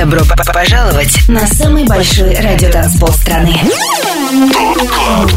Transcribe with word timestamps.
Добро 0.00 0.24
пожаловать 0.54 1.28
на 1.28 1.46
самый 1.46 1.84
большой 1.84 2.34
радиотанцпол 2.34 3.12
страны. 3.12 3.54
TOP 4.50 4.90
CLUB 4.90 5.30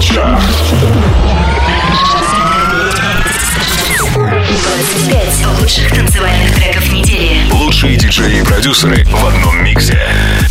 лучших 5.59 5.91
танцевальных 5.93 6.55
треков 6.55 6.93
недели. 6.93 7.51
Лучшие 7.51 7.97
диджеи 7.97 8.39
и 8.39 8.43
продюсеры 8.45 9.03
в 9.03 9.27
одном 9.27 9.65
миксе. 9.65 9.99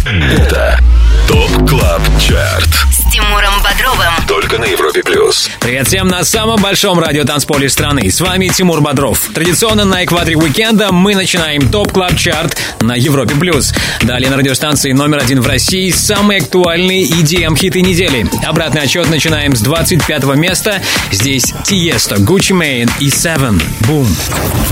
Это 0.04 0.78
TOP 1.26 1.70
CLUB 1.70 2.02
CHART. 2.20 3.01
Тимуром 3.12 3.62
Бодровым. 3.62 4.26
Только 4.26 4.56
на 4.56 4.64
Европе 4.64 5.02
Плюс. 5.02 5.50
Привет 5.60 5.86
всем 5.86 6.08
на 6.08 6.24
самом 6.24 6.62
большом 6.62 6.98
радиотанцполе 6.98 7.68
страны. 7.68 8.10
С 8.10 8.22
вами 8.22 8.48
Тимур 8.48 8.80
Бодров. 8.80 9.28
Традиционно 9.34 9.84
на 9.84 10.02
экваторе 10.02 10.34
уикенда 10.34 10.92
мы 10.92 11.14
начинаем 11.14 11.68
Top 11.70 11.92
Club 11.92 12.16
Chart 12.16 12.58
на 12.80 12.94
Европе 12.94 13.34
Плюс. 13.34 13.74
Далее 14.00 14.30
на 14.30 14.38
радиостанции 14.38 14.92
номер 14.92 15.18
один 15.18 15.42
в 15.42 15.46
России 15.46 15.90
самые 15.90 16.40
актуальные 16.40 17.04
EDM-хиты 17.06 17.82
недели. 17.82 18.26
Обратный 18.46 18.80
отчет 18.80 19.10
начинаем 19.10 19.54
с 19.54 19.60
25 19.60 20.24
места. 20.36 20.80
Здесь 21.10 21.52
Тиесто, 21.64 22.14
Gucci 22.14 22.56
Mane 22.56 22.90
и 22.98 23.08
Seven. 23.08 23.62
Бум. 23.86 24.08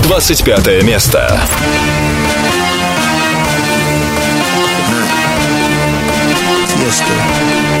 25 0.05 0.81
место. 0.81 1.39
Tiesto. 6.91 7.80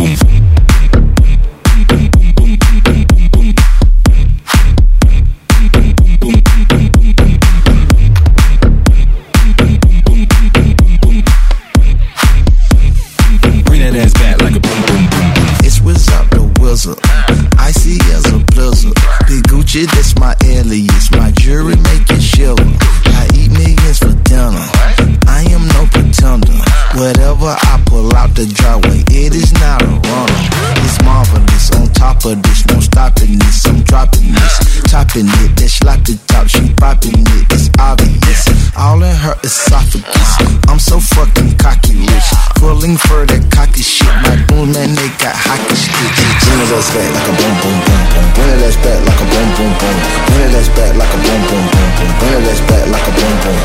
topping 35.11 35.27
it. 35.43 35.51
That 35.59 35.67
slap 35.67 35.99
the 36.07 36.15
top, 36.27 36.47
she 36.47 36.71
popping 36.79 37.19
it. 37.19 37.51
It's 37.51 37.67
obvious. 37.79 38.47
All 38.79 39.03
in 39.03 39.11
her 39.11 39.35
esophagus. 39.43 40.31
I'm 40.71 40.79
so 40.79 40.99
fucking 40.99 41.57
cocky 41.59 41.99
rich. 41.99 42.29
Pulling 42.55 42.95
for 42.95 43.27
that 43.27 43.43
cocky 43.51 43.83
shit. 43.83 44.07
My 44.23 44.39
goon 44.47 44.71
man, 44.71 44.95
they 44.95 45.11
got 45.19 45.35
hockey 45.35 45.75
sticks. 45.75 46.23
Bring 46.47 46.63
it 46.63 46.71
back 46.71 47.11
like 47.11 47.27
a 47.27 47.33
boom, 47.35 47.55
boom, 47.59 47.77
boom, 47.83 48.03
boom. 48.07 48.25
Bring 48.39 48.55
it 48.55 48.75
back 48.79 48.99
like 49.03 49.19
a 49.19 49.25
boom, 49.27 49.47
boom, 49.59 49.71
boom. 49.75 49.97
Bring 50.31 50.55
it 50.55 50.67
back 50.79 50.95
like 50.95 51.11
a 51.11 51.19
boom, 51.19 51.41
boom, 51.43 51.65
boom, 51.75 51.89
boom. 51.99 52.11
Bring 52.23 52.47
it 52.47 52.61
back 52.71 52.85
like 52.87 53.07
a 53.07 53.11
boom, 53.11 53.35
boom. 53.43 53.59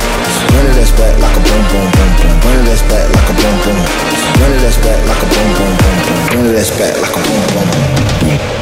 Bring 0.50 0.74
it 0.74 0.90
back 0.98 1.14
like 1.22 1.36
a 1.36 1.42
boom, 1.46 1.62
boom, 1.70 1.86
boom, 1.94 2.10
boom. 2.18 2.34
Bring 2.42 2.66
it 2.66 2.82
back 2.90 3.06
like 3.06 3.30
a 3.30 3.34
boom, 3.38 3.56
boom. 3.62 3.78
Bring 4.34 4.58
it 4.66 4.76
back 4.82 4.98
like 5.06 5.22
a 5.22 5.26
boom, 5.30 5.50
boom, 5.54 5.72
boom, 5.78 5.96
boom. 6.06 6.20
Bring 6.26 6.58
it 6.58 6.70
back 6.74 6.94
like 6.98 7.14
a 7.14 7.22
boom, 7.22 7.42
boom. 7.54 7.68
Bring 8.26 8.55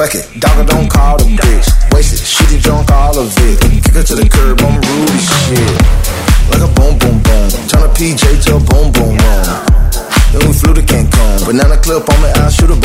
Fuck 0.00 0.14
it, 0.14 0.40
dogger 0.40 0.64
don't 0.64 0.88
call 0.88 1.18
the 1.18 1.28
bitch. 1.28 1.92
Wasted, 1.92 2.24
shitty 2.24 2.62
drunk, 2.62 2.90
all 2.90 3.18
of 3.18 3.36
it. 3.36 3.60
Kick 3.84 3.92
her 3.92 4.02
to 4.02 4.14
the 4.16 4.24
curb, 4.24 4.56
I'm 4.64 4.80
rude 4.80 5.12
as 5.12 5.28
shit. 5.44 5.76
Like 6.48 6.64
a 6.64 6.72
boom, 6.72 6.96
boom, 6.96 7.20
boom. 7.20 7.48
Turn 7.68 7.84
a 7.84 7.92
PJ 7.92 8.24
to 8.48 8.56
a 8.56 8.60
boom, 8.64 8.88
boom, 8.96 9.12
boom. 9.12 9.60
Then 10.32 10.40
we 10.48 10.56
flew 10.56 10.72
to 10.72 10.80
Cancun. 10.80 11.44
Banana 11.44 11.76
clip 11.76 12.08
on 12.08 12.16
me, 12.22 12.32
I 12.32 12.48
shoot 12.48 12.72
a 12.72 12.80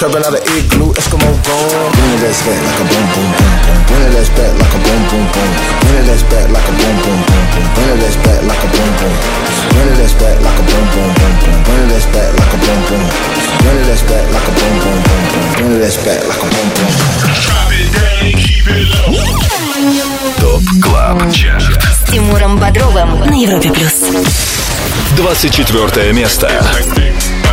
Trapping 0.00 0.24
out 0.24 0.32
of 0.32 0.40
igloo, 0.56 0.96
Eskimo 0.96 1.28
gone. 1.44 1.92
Bring 1.92 2.16
it 2.16 2.24
ass 2.24 2.40
back 2.48 2.56
like 2.64 2.80
a 2.80 2.84
boom, 2.88 3.04
boom, 3.12 3.28
boom, 3.36 3.52
boom. 3.68 3.84
Bring 3.84 4.00
it 4.00 4.16
ass 4.16 4.32
back 4.32 4.48
like 4.56 4.72
a 4.72 4.80
boom, 4.80 5.02
boom, 5.12 5.28
boom. 5.28 5.52
Bring 5.84 6.00
it 6.00 6.08
ass 6.08 6.24
back 6.24 6.48
like 6.48 6.64
a 6.64 6.72
boom, 6.72 6.96
boom, 7.04 7.20
boom, 7.28 7.44
boom. 7.52 7.68
Bring 7.76 7.92
it 7.92 8.08
ass 8.08 8.16
back 8.24 8.40
like 8.48 8.64
a 8.64 8.68
boom, 8.72 8.88
boom. 8.96 9.12
Bring 9.68 9.92
it 9.92 10.00
ass 10.00 10.16
back 10.16 10.40
like 10.40 10.56
a 10.56 10.64
boom, 10.64 10.88
boom, 10.88 11.12
boom, 11.20 11.36
boom. 11.36 11.52
Bring 11.68 11.84
it 11.84 11.92
ass 11.92 12.08
back 12.16 12.32
like 12.32 12.48
a 12.48 12.64
boom, 12.64 12.80
boom. 12.88 13.04
Bring 13.60 13.76
it 13.76 13.92
ass 13.92 14.00
back 14.08 14.24
like 14.32 14.48
a 14.48 14.52
boom, 14.56 14.72
boom, 14.80 14.98
boom, 15.04 15.20
boom. 15.28 15.44
Bring 15.60 15.76
it 15.76 15.84
ass 15.84 15.96
back 16.00 16.20
like 16.24 16.40
a 16.40 16.48
boom, 16.48 16.68
boom. 16.80 16.96
ТОП 20.40 20.64
КЛАБ 20.80 21.28
ЧАРТ. 21.30 21.76
С 21.76 22.10
Тимуром 22.10 22.56
Бодровым 22.58 23.20
на 23.28 23.34
Европе 23.34 23.70
плюс. 23.70 24.00
24 25.16 26.12
место. 26.14 26.48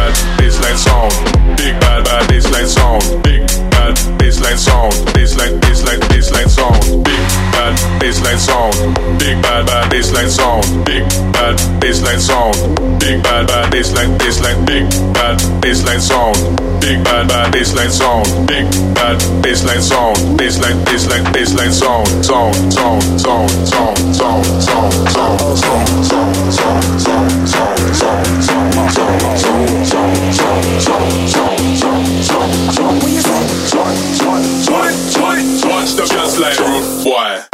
Bad 0.08 0.40
baseline 0.40 0.78
sound. 0.78 1.12
Big 1.58 1.76
bad 1.82 2.06
bad 2.06 2.30
baseline 2.30 2.66
sound. 2.66 3.04
Big 3.24 3.42
bad 3.72 3.94
baseline 4.16 4.58
sound. 4.58 4.94
Baseline 5.12 5.60
baseline 5.60 6.00
baseline 6.08 6.48
sound. 6.48 7.04
Big 7.04 7.20
bad 7.52 7.76
baseline 8.00 8.40
sound. 8.40 9.20
Big 9.20 9.42
bad 9.42 9.66
bad 9.68 9.92
baseline 9.92 10.30
sound. 10.30 10.64
Big 10.86 11.04
bad 11.34 11.58
baseline 11.84 12.22
sound. 12.22 12.56
Big 13.02 13.22
bad 13.22 13.48
bad 13.48 13.70
baseline 13.74 14.18
baseline. 14.18 14.66
Big 14.66 14.88
bad 15.14 15.40
baseline 15.60 16.00
sound. 16.00 16.38
Big 16.80 17.04
bad 17.04 17.28
bad 17.28 17.52
baseline 17.52 17.92
sound. 17.92 18.48
Big 18.48 18.64
bad 18.96 19.20
baseline 19.44 19.82
sound. 19.82 20.16
Baseline 20.40 20.80
baseline 20.86 21.26
baseline 21.36 21.74
sound. 21.74 22.08
Sound 22.24 22.56
sound 22.72 23.04
sound 23.20 23.52
sound 23.68 24.16
sound 24.16 24.64
sound 24.64 24.64
sound 24.64 25.04
sound 25.04 25.04
sound 25.04 25.68
sound 25.68 26.54
sound 26.56 27.02
sound 27.02 27.50
sound 27.50 27.96
sound 27.98 28.44
sound 28.44 28.67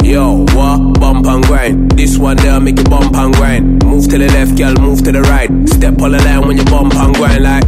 Yo, 0.04 0.46
what? 0.54 1.00
Bump 1.00 1.26
and 1.26 1.44
grind. 1.44 1.90
This 1.92 2.18
one 2.18 2.36
there 2.36 2.60
make 2.60 2.78
you 2.78 2.84
bump 2.84 3.16
and 3.16 3.34
grind. 3.34 3.84
Move 3.84 4.08
to 4.10 4.18
the 4.18 4.28
left, 4.28 4.56
girl, 4.56 4.74
move 4.74 5.02
to 5.02 5.10
the 5.12 5.22
right. 5.22 5.50
Step 5.68 6.00
on 6.02 6.12
the 6.12 6.18
line 6.18 6.46
when 6.46 6.56
you 6.56 6.64
bump 6.64 6.94
and 6.94 7.14
grind 7.16 7.42
like. 7.42 7.64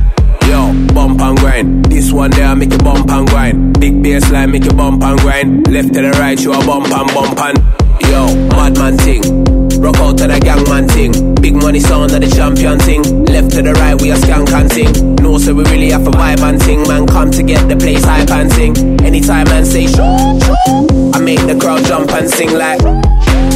Yo, 0.46 0.72
bump 0.94 1.20
and 1.20 1.38
grind. 1.38 1.84
This 1.86 2.12
one 2.12 2.30
there 2.30 2.54
make 2.54 2.70
you 2.70 2.78
bump 2.78 3.10
and 3.10 3.28
grind. 3.28 3.80
Big 3.80 4.02
bass 4.02 4.30
make 4.30 4.64
you 4.64 4.72
bump 4.72 5.02
and 5.02 5.18
grind. 5.20 5.66
Left 5.68 5.92
to 5.94 6.02
the 6.02 6.10
right, 6.20 6.40
you 6.40 6.52
a 6.52 6.58
bump 6.64 6.86
and 6.86 7.12
bump 7.12 7.38
and. 7.40 7.58
Yo, 8.02 8.26
madman 8.48 8.96
ting. 8.98 9.55
Rock 9.86 9.98
out 9.98 10.18
to 10.18 10.26
the 10.26 10.40
gangman 10.40 10.88
ting. 10.88 11.14
Big 11.36 11.54
money 11.54 11.78
sound 11.78 12.10
of 12.10 12.20
the 12.20 12.26
champion 12.26 12.76
ting. 12.76 13.24
Left 13.26 13.54
to 13.54 13.62
the 13.62 13.72
right, 13.74 13.94
we 13.94 14.10
are 14.10 14.18
skank 14.18 14.50
and 14.50 14.68
ting. 14.68 15.14
No, 15.22 15.38
so 15.38 15.54
we 15.54 15.62
really 15.70 15.90
have 15.90 16.04
a 16.08 16.10
vibe 16.10 16.42
and 16.42 16.60
ting. 16.60 16.82
Man, 16.88 17.06
come 17.06 17.30
to 17.30 17.40
get 17.44 17.68
the 17.68 17.76
place 17.76 18.02
hype 18.02 18.28
and 18.30 18.50
ting. 18.50 18.74
Anytime 19.06 19.46
man 19.46 19.64
say 19.64 19.86
shoo, 19.86 20.42
shoo, 20.42 21.14
I 21.14 21.22
make 21.22 21.38
the 21.46 21.54
crowd 21.54 21.84
jump 21.86 22.10
and 22.18 22.28
sing 22.28 22.58
like. 22.58 22.80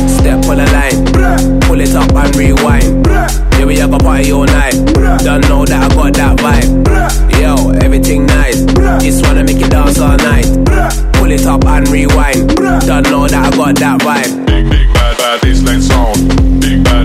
Step 0.06 0.47
on 0.47 0.62
the 0.62 0.71
line, 0.71 1.61
pull 1.62 1.81
it 1.81 1.91
up 1.99 2.15
and 2.15 2.37
rewind. 2.37 3.06
Yeah, 3.59 3.65
we 3.65 3.77
have 3.79 3.93
a 3.93 3.99
party 3.99 4.31
all 4.31 4.47
night. 4.47 4.79
Don't 5.27 5.43
know 5.50 5.67
that 5.67 5.82
I 5.82 5.94
got 5.97 6.15
that 6.15 6.38
vibe. 6.38 7.43
Yo, 7.43 7.73
everything 7.82 8.27
nice. 8.27 8.62
Just 9.03 9.27
wanna 9.27 9.43
make 9.43 9.59
you 9.59 9.69
dance 9.69 9.99
all 9.99 10.17
night. 10.17 10.47
Pull 11.19 11.32
it 11.32 11.44
up 11.44 11.65
and 11.65 11.88
rewind. 11.88 12.55
Don't 12.87 13.11
know 13.11 13.27
that 13.27 13.53
I 13.53 13.56
got 13.56 13.75
that 13.82 13.99
vibe. 13.99 14.80
Baseline 15.42 15.82
sound. 15.82 16.60
Big, 16.60 16.84
bad, 16.84 17.00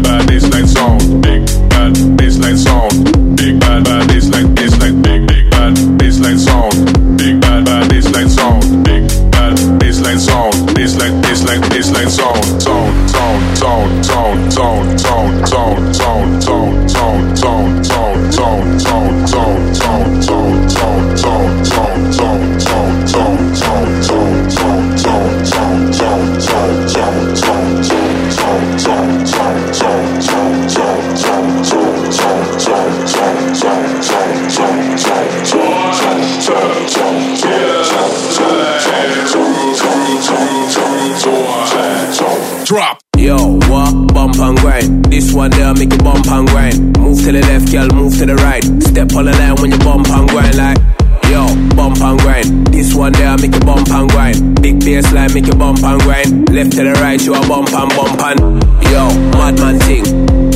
There 45.66 45.74
make 45.74 45.94
you 45.94 45.98
bump 45.98 46.28
and 46.30 46.48
grind. 46.48 46.96
Move 47.00 47.18
to 47.26 47.32
the 47.32 47.42
left, 47.42 47.72
girl, 47.74 47.90
move 47.98 48.14
to 48.22 48.26
the 48.28 48.38
right. 48.38 48.62
Step 48.86 49.18
on 49.18 49.26
the 49.26 49.34
line 49.34 49.58
when 49.58 49.74
you 49.74 49.82
bump 49.82 50.06
and 50.14 50.30
grind 50.30 50.54
like. 50.62 50.78
Yo, 51.26 51.42
bump 51.74 51.98
and 52.06 52.22
grind. 52.22 52.70
This 52.70 52.94
one 52.94 53.12
there 53.14 53.34
make 53.42 53.50
you 53.50 53.66
bump 53.66 53.90
and 53.90 54.06
grind. 54.14 54.62
Big 54.62 54.78
bass 54.86 55.10
line 55.10 55.34
make 55.34 55.50
you 55.50 55.58
bump 55.58 55.82
and 55.82 55.98
grind. 56.06 56.54
Left 56.54 56.70
to 56.78 56.86
the 56.86 56.94
right, 57.02 57.18
you 57.18 57.34
a 57.34 57.42
bump 57.50 57.74
and 57.74 57.90
bump 57.98 58.22
and. 58.22 58.62
Yo, 58.94 59.10
madman 59.34 59.82
thing. 59.82 60.06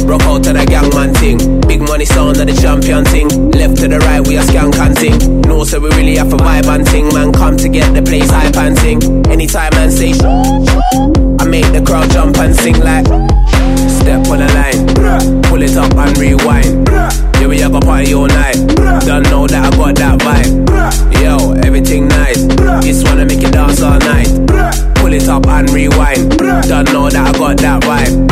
Rock 0.06 0.22
out 0.30 0.46
to 0.46 0.54
the 0.54 0.62
gang 0.70 0.94
man 0.94 1.10
thing. 1.18 1.42
Big 1.66 1.82
money 1.82 2.06
sound 2.06 2.38
of 2.38 2.46
the 2.46 2.54
champion 2.54 3.02
thing. 3.10 3.50
Left 3.50 3.82
to 3.82 3.90
the 3.90 3.98
right, 4.06 4.22
we 4.22 4.38
a 4.38 4.46
skank 4.46 4.78
and 4.78 4.94
ting. 4.94 5.42
No, 5.50 5.66
so 5.66 5.82
we 5.82 5.90
really 5.98 6.22
have 6.22 6.32
a 6.34 6.38
vibe 6.38 6.70
and 6.70 6.86
ting. 6.86 7.10
Man, 7.18 7.34
come 7.34 7.58
to 7.58 7.68
get 7.68 7.98
the 7.98 8.06
place 8.06 8.30
hype 8.30 8.62
and 8.62 8.78
sing. 8.78 9.02
Anytime 9.26 9.74
man 9.74 9.90
say 9.90 10.14
I 10.14 11.50
make 11.50 11.66
the 11.74 11.82
crowd 11.82 12.12
jump 12.12 12.38
and 12.38 12.54
sing 12.56 12.78
like 12.78 13.10
Step 13.88 14.28
on 14.28 14.40
the 14.40 14.48
line, 14.54 14.86
pull 15.44 15.62
it 15.62 15.78
up 15.78 15.94
and 15.96 16.18
rewind. 16.18 16.90
Yeah, 17.40 17.48
we 17.48 17.60
have 17.60 17.76
a 17.76 17.80
party 17.80 18.14
all 18.14 18.28
night. 18.28 18.58
Don't 19.06 19.24
know 19.30 19.48
that 19.48 19.74
I 19.74 19.78
got 19.78 19.96
that 19.96 20.20
vibe. 20.20 20.68
Yo, 21.22 21.54
everything 21.64 22.08
nice. 22.08 22.44
Just 22.84 23.08
wanna 23.08 23.26
make 23.26 23.42
it 23.44 23.52
dance 23.54 23.82
all 23.82 24.00
night. 24.00 24.28
Pull 24.96 25.14
it 25.14 25.28
up 25.28 25.46
and 25.48 25.70
rewind. 25.72 26.38
Don't 26.68 26.92
know 26.92 27.10
that 27.10 27.36
I 27.36 27.38
got 27.38 27.58
that 27.58 27.82
vibe. 27.84 28.28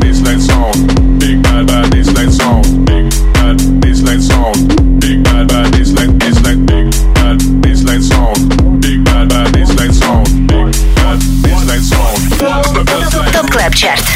This 0.00 0.20
bassline 0.20 0.40
sound, 0.40 1.18
big 1.20 1.42
bad 1.42 1.66
bad 1.66 1.92
sound, 2.32 2.86
big 2.86 3.10
bad 4.04 4.22
sound, 4.22 4.68
big 5.00 5.22
bad 5.24 5.48
bad 5.48 5.72
big 5.72 5.84
bad 7.86 8.02
sound, 8.02 8.80
big 8.80 9.04
bad 9.04 9.28
bad 9.28 9.52
sound, 9.94 10.28
big 10.48 10.72
bad 11.66 11.82
sound. 11.82 12.18
Top 13.32 13.46
Club 13.50 13.74
Chart. 13.74 14.15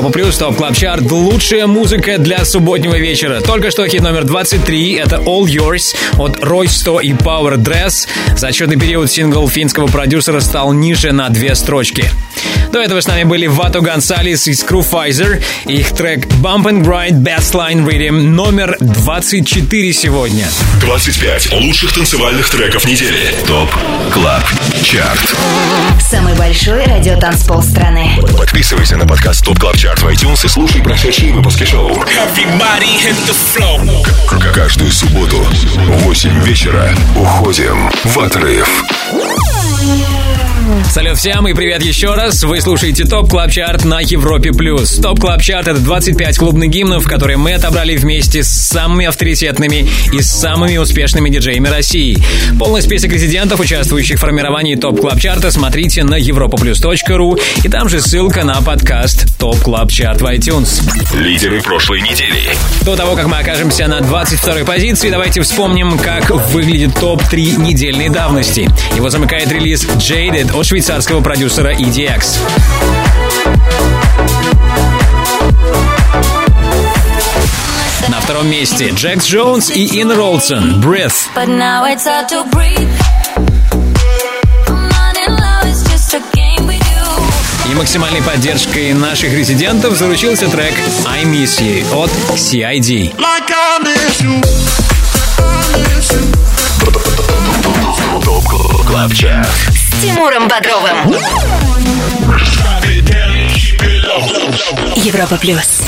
Европа 0.00 0.18
плюс, 0.18 0.38
топ 0.38 0.56
клаб 0.56 0.74
чарт 0.74 1.10
лучшая 1.10 1.66
музыка 1.66 2.16
для 2.16 2.46
субботнего 2.46 2.94
вечера. 2.94 3.42
Только 3.42 3.70
что 3.70 3.86
хит 3.86 4.00
номер 4.00 4.24
23 4.24 4.94
это 4.94 5.16
All 5.16 5.42
Yours 5.42 5.94
от 6.16 6.38
Roy 6.38 6.68
100 6.68 7.00
и 7.00 7.12
Power 7.12 7.56
Dress. 7.56 8.08
За 8.34 8.48
отчетный 8.48 8.78
период 8.78 9.10
сингл 9.10 9.46
финского 9.46 9.88
продюсера 9.88 10.40
стал 10.40 10.72
ниже 10.72 11.12
на 11.12 11.28
две 11.28 11.54
строчки. 11.54 12.10
До 12.72 12.80
этого 12.80 13.00
с 13.00 13.08
нами 13.08 13.24
были 13.24 13.46
Вато 13.46 13.80
Гонсалес 13.80 14.46
и 14.46 14.52
Screwfizer. 14.52 15.42
Их 15.66 15.90
трек 15.90 16.26
Bump 16.42 16.64
and 16.64 16.84
Grind 16.84 17.22
Bassline 17.22 17.84
Rhythm 17.84 18.12
номер 18.12 18.76
24 18.80 19.92
сегодня. 19.92 20.48
25 20.80 21.52
лучших 21.52 21.92
танцевальных 21.92 22.48
треков 22.48 22.86
недели. 22.86 23.34
ТОП 23.46 23.68
КЛАБ 24.14 24.44
ЧАРТ 24.82 25.36
Самый 26.00 26.34
большой 26.34 26.84
радиотанцпол 26.84 27.62
страны. 27.62 28.08
Подписывайся 28.38 28.96
на 28.96 29.06
подкаст 29.06 29.44
TOP 29.44 29.58
CLUB 29.58 29.76
CHART 29.76 29.89
в 29.98 30.06
iTunes 30.06 30.44
и 30.44 30.48
слушай 30.48 30.82
прошедшие 30.82 31.32
выпуски 31.32 31.64
шоу. 31.64 31.92
Каждую 34.54 34.90
субботу 34.90 35.36
в 35.36 36.04
8 36.04 36.44
вечера 36.44 36.94
уходим 37.16 37.90
в 38.04 38.18
отрыв. 38.18 38.84
Салют 40.90 41.18
всем 41.18 41.48
и 41.48 41.54
привет 41.54 41.82
еще 41.82 42.14
раз. 42.14 42.44
Вы 42.44 42.60
слушаете 42.60 43.04
Top 43.04 43.28
Club 43.28 43.50
Chart 43.50 43.84
на 43.84 44.00
Европе+. 44.00 44.52
плюс. 44.52 44.96
ТОП 44.96 45.18
Клаб 45.20 45.42
Чарт— 45.42 45.68
это 45.68 45.80
25 45.80 46.38
клубных 46.38 46.70
гимнов, 46.70 47.04
которые 47.06 47.36
мы 47.38 47.54
отобрали 47.54 47.96
вместе 47.96 48.42
с 48.44 48.48
самыми 48.48 49.06
авторитетными 49.06 49.88
и 50.12 50.22
самыми 50.22 50.76
успешными 50.76 51.28
диджеями 51.28 51.68
России. 51.68 52.18
Полный 52.58 52.82
список 52.82 53.12
резидентов, 53.12 53.58
участвующих 53.60 54.18
в 54.18 54.20
формировании 54.20 54.76
Top 54.76 55.00
Club 55.00 55.20
Chart 55.20 55.41
а, 55.41 55.50
смотрите 55.50 56.04
на 56.04 56.20
europaplus.ru 56.20 57.40
и 57.64 57.68
там 57.68 57.88
же 57.88 58.00
ссылка 58.00 58.44
на 58.44 58.60
подкаст 58.62 59.38
Top 59.38 59.58
Club 59.60 59.90
Chart 59.90 60.20
в 60.20 60.26
iTunes. 60.26 60.82
Лидеры 61.14 61.60
прошлой 61.62 62.00
недели. 62.00 62.54
До 62.82 62.96
того, 62.96 63.16
как 63.16 63.26
мы 63.26 63.38
окажемся 63.38 63.88
на 63.88 63.98
22-й 63.98 64.64
позиции, 64.64 65.10
давайте 65.10 65.40
вспомним, 65.42 65.98
как 65.98 66.30
выглядит 66.30 66.94
топ-3 66.94 67.60
недельной 67.60 68.08
давности. 68.08 68.70
Его 68.96 69.10
замыкает 69.10 69.50
релиз 69.50 69.84
Jaded 69.96 70.59
от 70.60 70.66
швейцарского 70.66 71.22
продюсера 71.22 71.72
EDX. 71.72 72.38
На 78.08 78.20
втором 78.20 78.46
месте 78.48 78.90
Джекс 78.90 79.26
Джонс 79.26 79.70
и 79.70 80.02
Ин 80.02 80.12
Ролсон 80.12 80.82
«Breath». 80.82 81.28
You. 86.78 87.70
И 87.70 87.74
максимальной 87.74 88.20
поддержкой 88.20 88.92
наших 88.92 89.32
резидентов 89.32 89.96
заручился 89.96 90.48
трек 90.48 90.74
«I 91.06 91.24
Miss 91.24 91.58
You» 91.60 92.04
от 92.04 92.10
CID. 92.36 93.14
ТОП 98.40 98.86
КЛАБ 98.86 99.12
ЧАРТ 99.14 99.46
С 99.46 100.02
Тимуром 100.02 100.48
Бодровым. 100.48 101.12
Европа 104.96 105.36
плюс. 105.36 105.82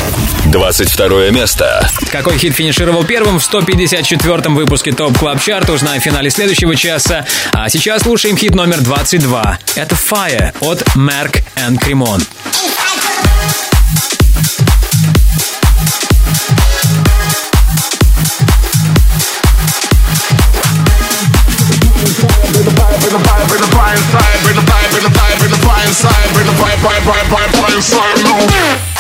22 0.46 1.30
место. 1.30 1.88
Какой 2.10 2.36
хит 2.36 2.54
финишировал 2.54 3.04
первым 3.04 3.38
в 3.38 3.42
154-м 3.42 4.54
выпуске 4.54 4.92
Top 4.92 5.16
Club 5.18 5.40
Chart 5.40 5.63
а, 5.63 5.72
узнаем 5.72 6.00
в 6.00 6.04
финале 6.04 6.30
следующего 6.30 6.76
часа. 6.76 7.24
А 7.52 7.68
сейчас 7.70 8.02
слушаем 8.02 8.36
хит 8.36 8.54
номер 8.54 8.80
22. 8.82 9.58
Это 9.76 9.94
Fire 9.94 10.54
от 10.60 10.82
Merk 10.94 11.42
and 11.56 11.78
bring 23.12 23.22
the 23.22 23.28
vibe, 23.28 23.48
bring 23.48 23.60
the 23.60 23.66
vibe 23.66 24.02
vibe, 24.08 24.90
bring 24.90 25.04
the 25.04 25.12
vibe, 25.12 25.38
bring 25.38 25.50
the 25.50 25.58
vibe 25.58 25.86
inside, 25.86 26.32
bring 26.32 26.46
the 26.46 26.52
vibe, 26.52 26.78
vibe, 26.80 27.02
vibe, 27.04 27.28
vibe, 27.28 27.52
vibe 27.52 27.76
inside, 27.76 28.24
no. 28.24 28.91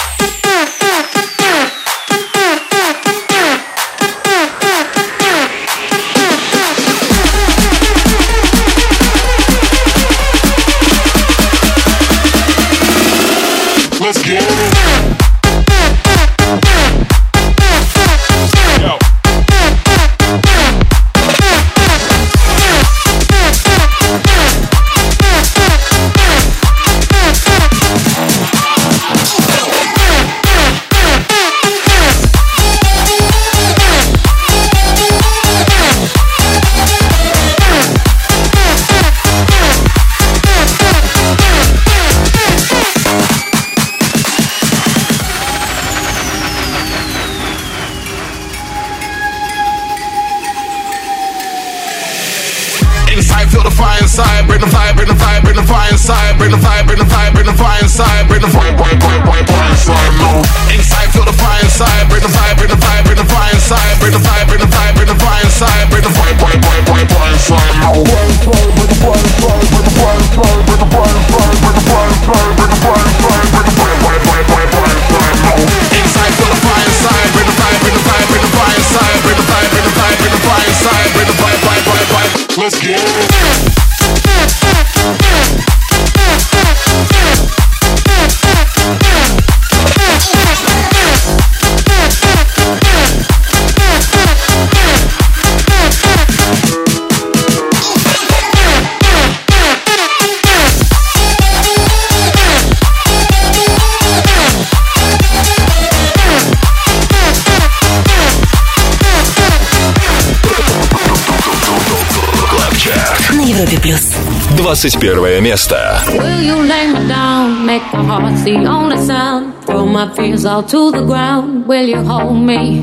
21 114.81 115.39
место. 115.41 115.75
Will 116.09 116.41
you 116.41 116.55
lay 116.63 116.87
me 116.87 117.07
down? 117.07 117.65
Make 117.65 117.83
my 117.93 118.03
heart 118.03 118.43
the 118.43 118.55
only 118.65 118.97
sound. 118.97 119.53
Throw 119.65 119.85
my 119.85 120.11
fears 120.15 120.45
all 120.45 120.63
to 120.63 120.91
the 120.91 121.05
ground. 121.05 121.67
Will 121.67 121.85
you 121.85 122.01
hold 122.03 122.41
me? 122.41 122.81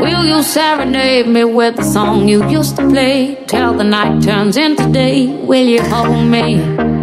Will 0.00 0.24
you 0.24 0.42
serenade 0.42 1.28
me 1.28 1.44
with 1.44 1.76
the 1.76 1.84
song 1.84 2.28
you 2.28 2.44
used 2.48 2.76
to 2.76 2.88
play? 2.88 3.44
Till 3.46 3.74
the 3.74 3.84
night 3.84 4.22
turns 4.22 4.56
into 4.56 4.90
day. 4.90 5.28
Will 5.46 5.66
you 5.66 5.80
hold 5.82 6.26
me? 6.26 6.95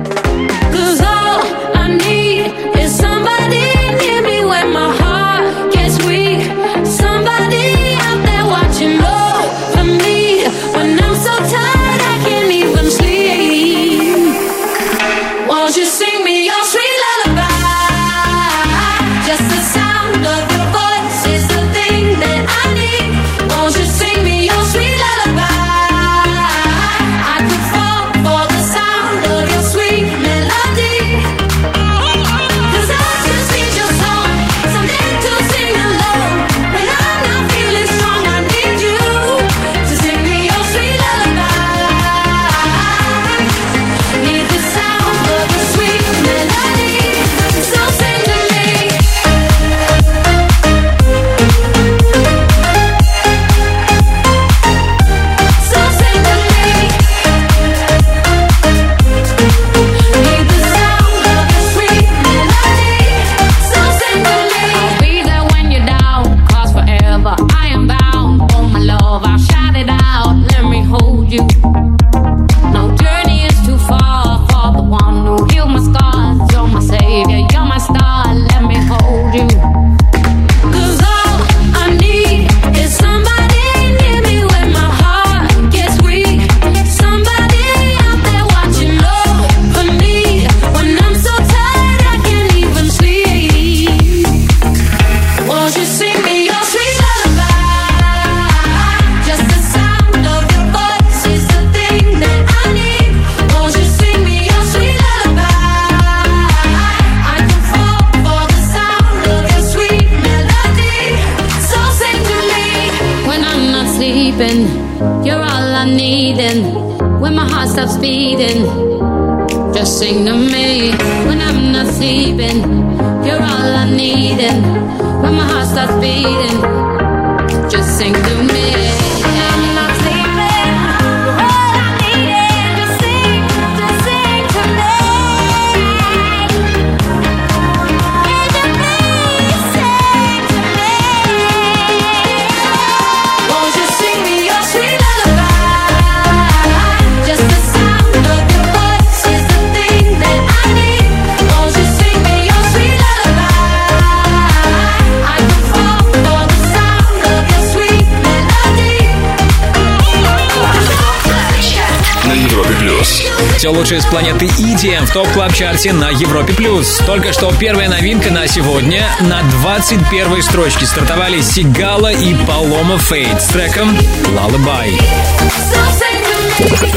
Top 165.14 165.28
Club 165.28 165.54
Chart 165.54 165.86
е 165.86 165.92
на 165.92 166.10
Европе+. 166.10 166.52
плюс. 166.54 167.00
Только 167.06 167.32
что 167.32 167.52
первая 167.52 167.88
новинка 167.88 168.32
на 168.32 168.48
сегодня. 168.48 169.06
На 169.20 169.44
21 169.60 170.42
строчке 170.42 170.86
стартовали 170.86 171.40
Сигала 171.40 172.12
и 172.12 172.34
Палома 172.46 172.98
Фейт 172.98 173.40
с 173.40 173.46
треком 173.46 173.96
«Lullaby». 174.24 175.00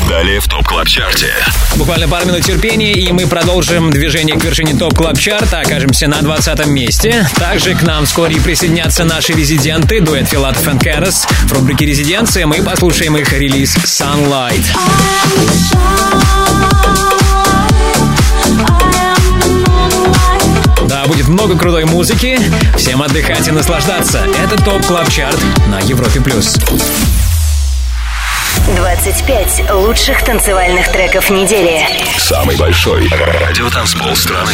Далее 0.10 0.40
в 0.40 0.48
Top 0.48 0.66
Club 0.66 0.88
Chart 0.88 1.19
е. 1.19 1.32
Буквально 1.76 2.08
пару 2.08 2.26
минут 2.26 2.44
терпения, 2.44 2.94
и 2.94 3.12
мы 3.12 3.28
продолжим 3.28 3.92
движение 3.92 4.36
к 4.36 4.44
вершине 4.44 4.74
Top 4.74 4.96
Club 4.96 5.20
Chart 5.20 5.49
а. 5.49 5.60
Окажемся 5.60 6.08
на 6.08 6.20
20 6.24 6.66
месте. 6.66 7.24
Также 7.36 7.76
к 7.76 7.84
нам 7.84 8.08
вскоре 8.08 8.42
присоединятся 8.42 9.04
наши 9.04 9.34
резиденты, 9.34 10.02
дуэт 10.02 10.28
Филатов 10.28 10.68
и 10.74 10.80
Карас. 10.80 11.28
В 11.44 11.54
рубрике 11.54 11.86
«Резиденция» 11.86 12.48
мы 12.48 12.64
послушаем 12.64 13.16
их 13.16 13.32
релиз 13.32 13.76
«Sunlight». 13.78 14.66
Будет 21.28 21.28
много 21.28 21.58
крутой 21.58 21.86
музыки. 21.86 22.40
Всем 22.78 23.02
отдыхать 23.02 23.48
и 23.48 23.52
наслаждаться. 23.52 24.26
Это 24.44 24.62
Top 24.64 24.86
Club 24.86 25.10
Chart 25.10 25.40
на 25.68 25.80
Европе+. 25.80 26.22
плюс. 26.22 26.56
25 28.76 29.72
лучших 29.72 30.24
танцевальных 30.24 30.92
треков 30.92 31.30
недели. 31.30 31.86
Самый 32.18 32.58
большой 32.58 33.08
радиотанцпол 33.10 34.16
страны. 34.16 34.54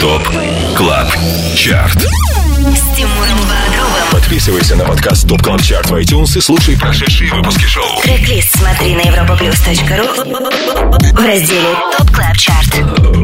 Top 0.00 0.28
Club 0.76 1.08
Chart. 1.56 1.98
С 1.98 2.96
Тимуром 2.96 3.38
Бодровым. 3.38 4.10
Подписывайся 4.12 4.76
на 4.76 4.84
подкаст 4.84 5.28
Top 5.28 5.42
Club 5.42 5.62
Chart 5.62 5.90
в 5.90 5.94
iTunes 5.94 6.36
и 6.36 6.40
слушай 6.40 6.78
прошедшие 6.78 7.32
выпуски 7.32 7.64
шоу. 7.64 8.00
Трек-лист 8.02 8.56
смотри 8.56 8.94
на 8.94 9.02
europaplus.ru 9.02 11.12
в 11.12 11.26
разделе 11.26 11.74
Top 11.96 12.10
Club 12.10 12.36
Chart. 12.36 13.21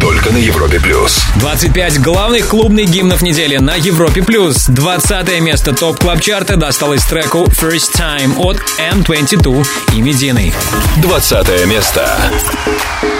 Только 0.00 0.30
на 0.32 0.38
Европе 0.38 0.80
Плюс. 0.80 1.22
25 1.36 2.00
главных 2.00 2.48
клубных 2.48 2.90
гимнов 2.90 3.22
недели 3.22 3.56
на 3.58 3.74
Европе+. 3.76 4.22
плюс. 4.22 4.66
20 4.66 5.40
место 5.40 5.72
топ 5.74 5.98
клаб 5.98 6.20
чарта 6.20 6.56
досталось 6.56 7.04
треку 7.04 7.44
First 7.44 7.94
Time 7.96 8.36
от 8.38 8.58
M22 8.78 9.66
и 9.94 10.02
Медины. 10.02 10.52
20 10.96 11.66
место. 11.66 12.08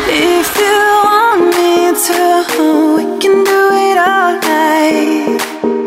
If 0.09 0.47
you 0.57 0.79
want 1.05 1.55
me 1.55 1.93
to, 1.93 2.97
we 2.97 3.05
can 3.21 3.45
do 3.45 3.71
it 3.73 3.97
all 3.99 4.41
night. 4.41 5.78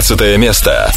19 0.00 0.38
место. 0.38 0.90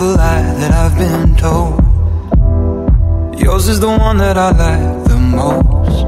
Beautiful 0.00 0.16
lie 0.16 0.54
that 0.60 0.72
I've 0.72 0.96
been 0.96 1.36
told. 1.36 1.78
Yours 3.38 3.68
is 3.68 3.80
the 3.80 3.88
one 3.88 4.16
that 4.18 4.36
I 4.38 4.50
like 4.50 5.04
the 5.08 5.16
most. 5.16 6.06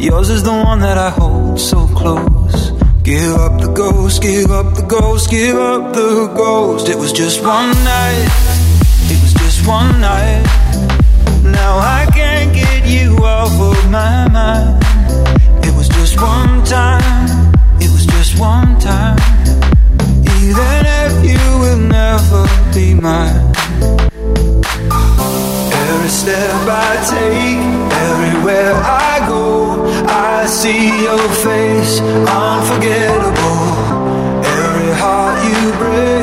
Yours 0.00 0.30
is 0.30 0.42
the 0.42 0.52
one 0.52 0.80
that 0.80 0.96
I 0.96 1.10
hold 1.10 1.58
so 1.58 1.86
close. 1.88 2.70
Give 3.02 3.34
up 3.34 3.60
the 3.60 3.72
ghost, 3.72 4.22
give 4.22 4.50
up 4.50 4.74
the 4.74 4.82
ghost, 4.82 5.30
give 5.30 5.56
up 5.56 5.92
the 5.92 6.28
ghost. 6.36 6.88
It 6.88 6.96
was 6.96 7.12
just 7.12 7.42
one 7.42 7.72
night, 7.84 8.28
it 9.12 9.20
was 9.22 9.34
just 9.34 9.66
one 9.66 10.00
night. 10.00 10.44
Now 11.42 11.78
I 11.78 12.06
can't 12.14 12.54
get 12.54 12.86
you 12.86 13.16
off 13.24 13.52
of 13.60 13.90
my 13.90 14.28
mind. 14.28 14.82
It 15.66 15.74
was 15.74 15.88
just 15.88 16.20
one 16.20 16.64
time, 16.64 17.52
it 17.80 17.90
was 17.90 18.06
just 18.06 18.38
one 18.38 18.78
time. 18.78 19.39
Even 20.50 20.82
if 21.04 21.12
you 21.30 21.44
will 21.62 21.78
never 21.78 22.42
be 22.74 22.92
mine. 22.92 23.52
Every 25.86 26.08
step 26.08 26.66
I 26.66 26.90
take, 27.14 27.62
everywhere 28.08 28.74
I 28.74 29.24
go, 29.28 29.86
I 30.08 30.46
see 30.46 31.04
your 31.04 31.22
face, 31.46 32.00
unforgettable. 32.26 33.62
Every 34.58 34.92
heart 34.98 35.38
you 35.50 35.70
break, 35.82 36.19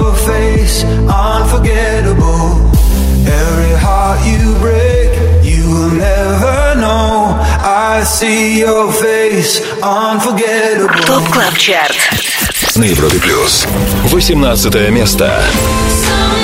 your 0.00 0.14
face, 0.14 0.84
unforgettable. 1.08 2.60
Every 3.26 3.74
heart 3.74 4.20
you 4.24 4.54
break, 4.60 5.10
you 5.44 5.68
will 5.68 5.90
never 5.90 6.74
know. 6.80 7.36
I 7.62 8.02
see 8.04 8.60
your 8.60 8.92
face, 8.92 9.60
unforgettable. 9.82 11.04
ТОП 11.06 11.28
Клаб 11.30 11.56
Чарт. 11.58 11.96
На 12.76 12.84
Европе 12.84 13.18
плюс. 13.18 13.66
18 14.12 14.90
место. 14.90 15.42
Sunrise. 16.04 16.39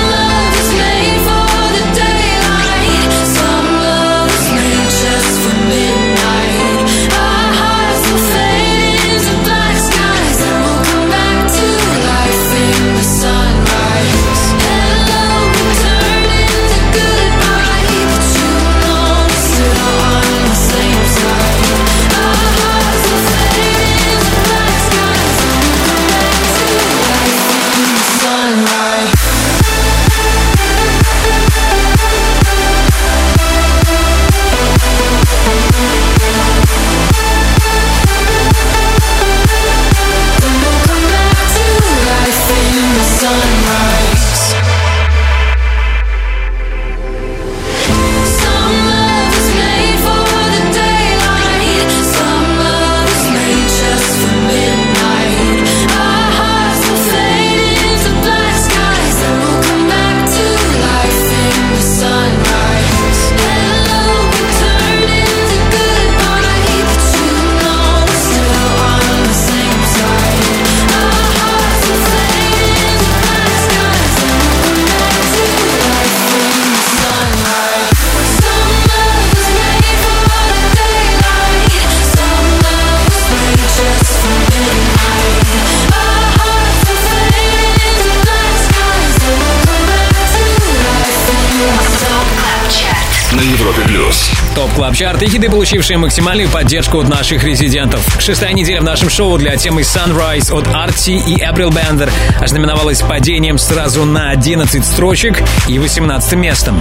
Top 94.88 94.96
Club 94.96 94.96
Chart 94.96 95.22
и 95.22 95.28
хиты, 95.28 95.50
получившие 95.50 95.98
максимальную 95.98 96.48
поддержку 96.48 97.00
от 97.00 97.08
наших 97.08 97.44
резидентов. 97.44 98.00
Шестая 98.18 98.54
неделя 98.54 98.80
в 98.80 98.84
нашем 98.84 99.10
шоу 99.10 99.36
для 99.36 99.54
темы 99.56 99.82
Sunrise 99.82 100.50
от 100.50 100.66
Арти 100.74 101.10
и 101.10 101.36
April 101.42 101.68
Bender 101.68 102.10
ознаменовалась 102.40 103.02
падением 103.02 103.58
сразу 103.58 104.06
на 104.06 104.30
11 104.30 104.82
строчек 104.86 105.42
и 105.68 105.78
18 105.78 106.32
местом. 106.36 106.80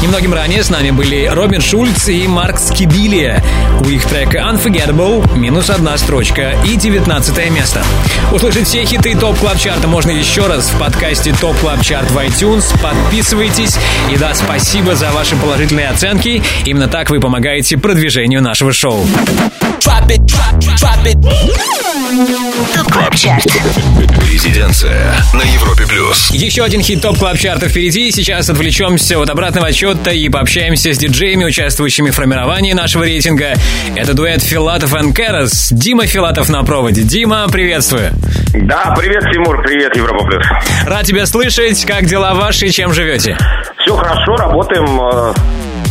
Немногим 0.00 0.32
ранее 0.32 0.64
с 0.64 0.70
нами 0.70 0.92
были 0.92 1.26
Робин 1.26 1.60
Шульц 1.60 2.08
и 2.08 2.26
Марк 2.26 2.58
Скибилия. 2.58 3.44
У 3.84 3.88
их 3.90 4.06
трека 4.06 4.38
Unforgettable 4.38 5.36
минус 5.36 5.68
одна 5.68 5.98
строчка 5.98 6.54
и 6.66 6.76
19 6.76 7.50
место. 7.50 7.84
Услышать 8.32 8.66
все 8.66 8.84
хиты 8.86 9.14
Top 9.14 9.38
Club 9.38 9.58
Chart 9.58 9.83
а 9.83 9.88
можно 9.88 10.10
еще 10.10 10.46
раз 10.46 10.70
в 10.70 10.78
подкасте 10.78 11.34
Top 11.38 11.56
Club 11.58 11.82
Chart 11.82 12.10
в 12.10 12.16
iTunes. 12.16 12.64
Подписывайтесь. 12.80 13.76
И 14.10 14.16
да, 14.16 14.32
спасибо 14.32 14.96
за 14.96 15.10
ваши 15.10 15.36
положительные 15.36 15.88
оценки. 15.88 16.42
Именно 16.64 16.88
так 16.88 17.10
вы 17.10 17.20
помогаете 17.20 17.41
продвижению 17.76 18.40
нашего 18.40 18.72
шоу. 18.72 19.04
Резиденция 24.30 25.14
на 25.34 25.42
Европе 25.42 25.84
плюс. 25.86 26.30
Еще 26.30 26.62
один 26.62 26.82
хит 26.82 27.02
топ 27.02 27.18
клаб 27.18 27.36
чарта 27.38 27.68
впереди. 27.68 28.10
Сейчас 28.10 28.48
отвлечемся 28.48 29.18
от 29.18 29.28
обратного 29.28 29.66
отчета 29.68 30.10
и 30.10 30.28
пообщаемся 30.28 30.92
с 30.94 30.98
диджеями, 30.98 31.44
участвующими 31.44 32.10
в 32.10 32.14
формировании 32.14 32.72
нашего 32.72 33.04
рейтинга. 33.04 33.54
Это 33.96 34.14
дуэт 34.14 34.42
Филатов 34.42 34.94
и 34.94 35.12
Кэрос. 35.12 35.70
Дима 35.72 36.06
Филатов 36.06 36.48
на 36.48 36.62
проводе. 36.62 37.02
Дима, 37.02 37.48
приветствую. 37.48 38.12
Да, 38.54 38.94
привет, 38.96 39.22
Тимур, 39.32 39.62
привет, 39.62 39.96
Европа 39.96 40.24
Плюс. 40.26 40.44
Рад 40.86 41.04
тебя 41.04 41.26
слышать. 41.26 41.84
Как 41.84 42.06
дела 42.06 42.34
ваши? 42.34 42.68
Чем 42.70 42.92
живете? 42.92 43.36
Все 43.84 43.96
хорошо, 43.96 44.36
работаем. 44.36 45.32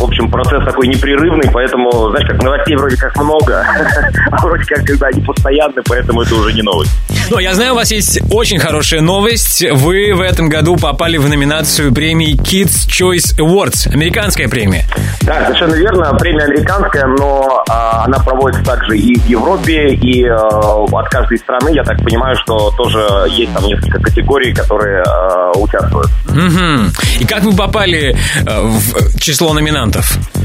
В 0.02 0.06
общем, 0.06 0.28
процесс 0.28 0.64
такой 0.64 0.88
непрерывный, 0.88 1.48
поэтому, 1.52 2.10
знаешь, 2.10 2.26
как 2.26 2.42
новостей 2.42 2.74
вроде 2.74 2.96
как 2.96 3.16
много, 3.22 3.64
а 4.32 4.36
вроде 4.44 4.64
как 4.64 4.84
когда 4.84 5.06
они 5.06 5.20
постоянны, 5.20 5.80
поэтому 5.88 6.22
это 6.22 6.34
уже 6.34 6.52
не 6.52 6.62
новость. 6.62 6.90
Но 7.30 7.38
я 7.38 7.54
знаю, 7.54 7.74
у 7.74 7.76
вас 7.76 7.92
есть 7.92 8.20
очень 8.32 8.58
хорошая 8.58 9.00
новость. 9.00 9.64
Вы 9.70 10.12
в 10.12 10.20
этом 10.20 10.48
году 10.48 10.76
попали 10.76 11.18
в 11.18 11.28
номинацию 11.28 11.94
премии 11.94 12.36
Kids 12.36 12.88
Choice 12.88 13.38
Awards. 13.38 13.92
Американская 13.92 14.48
премия. 14.48 14.84
Да, 15.22 15.44
совершенно 15.44 15.74
верно. 15.74 16.12
Премия 16.18 16.46
американская, 16.46 17.06
но 17.06 17.62
а, 17.70 18.04
она 18.04 18.18
проводится 18.18 18.64
также 18.64 18.98
и 18.98 19.16
в 19.18 19.26
Европе, 19.28 19.94
и 19.94 20.26
а, 20.26 20.38
от 20.38 21.08
каждой 21.10 21.38
страны. 21.38 21.70
Я 21.70 21.84
так 21.84 22.02
понимаю, 22.02 22.34
что 22.42 22.72
тоже 22.76 23.06
есть 23.28 23.52
там 23.54 23.64
несколько 23.66 24.00
категорий, 24.00 24.52
которые 24.52 25.02
а, 25.02 25.52
участвуют. 25.52 26.10
Мгм. 26.28 26.92
И 27.20 27.24
как 27.24 27.44
вы 27.44 27.54
попали 27.54 28.16
э, 28.46 28.60
в 28.60 29.18
число 29.20 29.52
номинантов? 29.52 29.91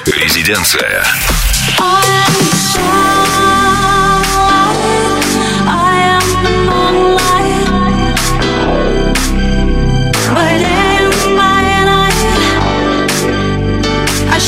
Резиденция. 0.07 1.05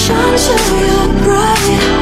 Shine 0.09 0.39
so 0.39 0.55
you're 0.81 1.23
bright. 1.23 1.98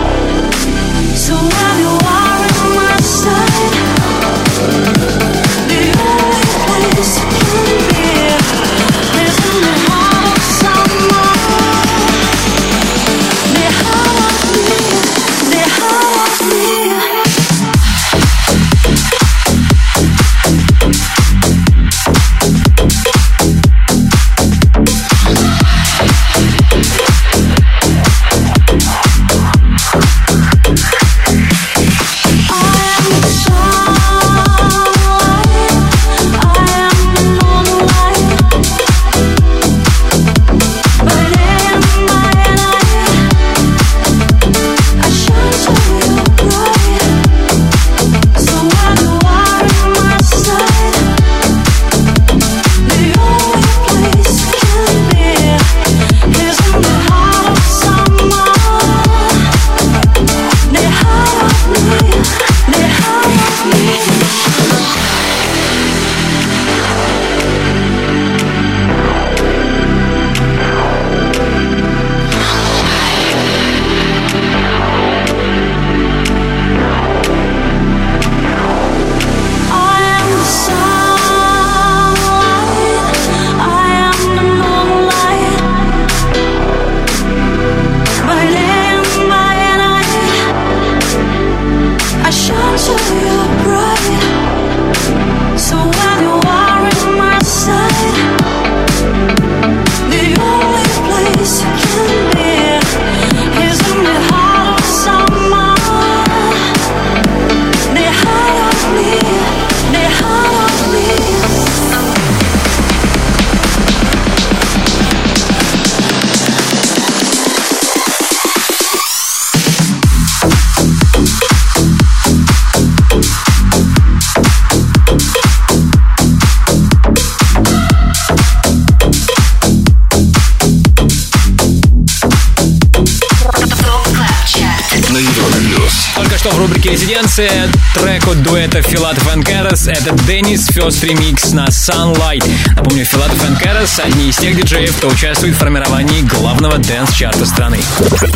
А 136.19 136.26
только 136.37 136.49
что 136.51 136.57
в 136.57 136.59
рубрике 136.59 136.91
«Резиденция» 136.91 137.69
трек 137.95 138.27
от 138.27 138.43
дуэта 138.43 138.83
Филатов 138.83 139.35
и 139.35 139.43
Карас. 139.43 139.87
Это 139.87 140.13
Денис 140.27 140.67
Фёрст 140.67 141.03
ремикс 141.03 141.53
на 141.53 141.67
Sunlight. 141.69 142.45
Напомню, 142.75 143.07
Филатов 143.07 143.43
и 143.43 143.63
Карас— 143.63 143.99
одни 144.05 144.29
из 144.29 144.37
тех 144.37 144.55
диджеев, 144.55 144.95
кто 144.97 145.09
участвует 145.09 145.55
в 145.55 145.59
формировании 145.59 146.21
главного 146.23 146.77
dance 146.77 147.06
-чарта 147.06 147.47
страны. 147.47 147.79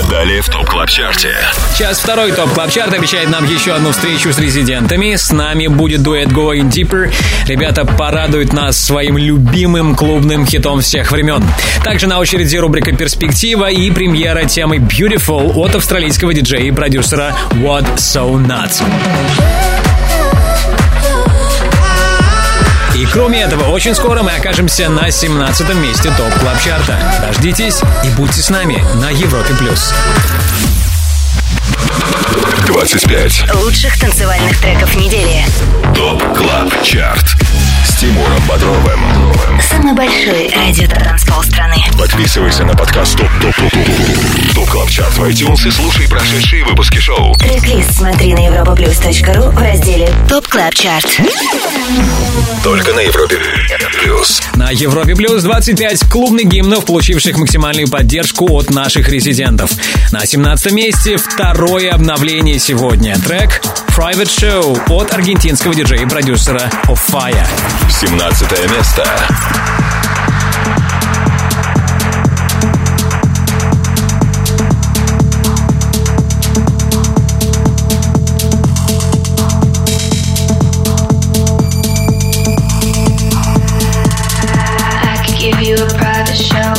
Далее 0.09 0.41
в 0.41 0.49
Top 0.49 0.67
Club 0.67 0.92
Chart 0.92 1.22
е. 1.22 1.35
Сейчас 1.75 1.99
второй 1.99 2.33
Top 2.33 2.48
Club 2.48 2.69
Chart 2.69 2.95
обещает 2.95 3.29
нам 3.29 3.45
еще 3.45 3.75
одну 3.75 3.93
встречу 3.93 4.33
с 4.33 4.39
резидентами. 4.39 5.15
С 5.17 5.31
нами 5.31 5.67
будет 5.67 6.03
дуэт 6.03 6.29
Going 6.29 6.71
Deeper. 6.71 7.13
Ребята 7.47 7.85
порадуют 7.85 8.55
нас 8.55 8.83
своим 8.83 9.19
любимым 9.19 9.95
клубным 9.95 10.47
хитом 10.47 10.81
всех 10.81 11.13
времен. 11.13 11.45
Также 11.85 12.07
на 12.07 12.19
очереди 12.19 12.57
рубрика 12.57 12.93
«Перспектива» 12.93 13.71
и 13.71 13.91
премьера 13.91 14.45
темы 14.45 14.77
«Beautiful» 14.77 15.53
от 15.55 15.75
австралийского 15.75 16.33
диджея 16.33 16.63
и 16.63 16.71
продюсера 16.71 17.35
What 17.51 17.90
So 17.97 18.37
Not. 18.37 18.83
И 22.95 23.07
кроме 23.07 23.43
этого, 23.43 23.71
очень 23.71 23.95
скоро 23.95 24.23
мы 24.23 24.33
окажемся 24.33 24.89
на 24.89 25.11
17 25.11 25.75
месте 25.77 26.11
топ 26.17 26.33
клаб 26.35 26.61
чарта 26.61 26.99
Дождитесь 27.23 27.81
и 28.05 28.11
будьте 28.11 28.43
с 28.43 28.51
нами 28.51 28.85
на 28.97 29.11
Европе+. 29.11 29.55
плюс. 29.55 29.95
25 32.67 33.55
лучших 33.55 33.99
танцевальных 33.99 34.61
треков 34.61 34.95
недели. 34.97 35.45
ТОП 36.01 36.23
КЛАБ 36.35 36.83
ЧАРТ. 36.83 37.27
С 37.85 37.97
Тимуром 38.01 38.43
Бодровым. 38.49 39.01
Самый 39.61 39.93
большой 39.93 40.49
радио-транспол 40.49 41.43
страны. 41.43 41.77
Подписывайся 41.99 42.65
на 42.65 42.73
подкаст 42.75 43.19
ТОП 43.19 43.29
ТОП 43.43 43.55
ТОП 43.55 43.71
ТОП 43.71 44.55
ТОП 44.55 44.71
КЛАБ 44.71 44.89
ЧАРТ 44.89 45.19
в 45.19 45.25
iTunes 45.25 45.69
и 45.69 45.71
слушай 45.71 46.09
прошедшие 46.09 46.65
выпуски 46.65 46.97
шоу. 46.97 47.35
Трек 47.35 47.85
смотри 47.91 48.33
на 48.33 48.49
europaplus.ru 48.49 49.51
в 49.51 49.59
разделе 49.59 50.09
ТОП 50.27 50.47
КЛАБ 50.49 50.75
ЧАРТ. 50.75 51.21
Только 52.65 52.95
на 52.95 53.01
Европе 53.01 53.37
Плюс. 54.03 54.41
На 54.55 54.71
Европе 54.71 55.15
Плюс 55.15 55.43
25 55.43 56.09
клубных 56.09 56.47
гимнов, 56.47 56.87
получивших 56.87 57.37
максимальную 57.37 57.89
поддержку 57.91 58.47
от 58.57 58.71
наших 58.71 59.11
резидентов. 59.11 59.71
На 60.13 60.25
17 60.25 60.73
месте 60.73 61.19
второе 61.19 61.93
обновление 61.93 62.59
сегодня. 62.59 63.19
Трек 63.19 63.61
Private 64.01 64.31
Show 64.31 64.99
от 64.99 65.13
аргентинского 65.13 65.75
диджея 65.75 66.07
и 66.07 66.09
продюсера 66.09 66.71
Of 66.89 66.99
Fire. 67.13 67.47
17 67.91 68.51
место. 68.71 69.05
show 86.41 86.70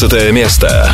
15 0.00 0.32
место. 0.32 0.90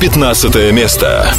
15 0.00 0.72
место. 0.72 1.30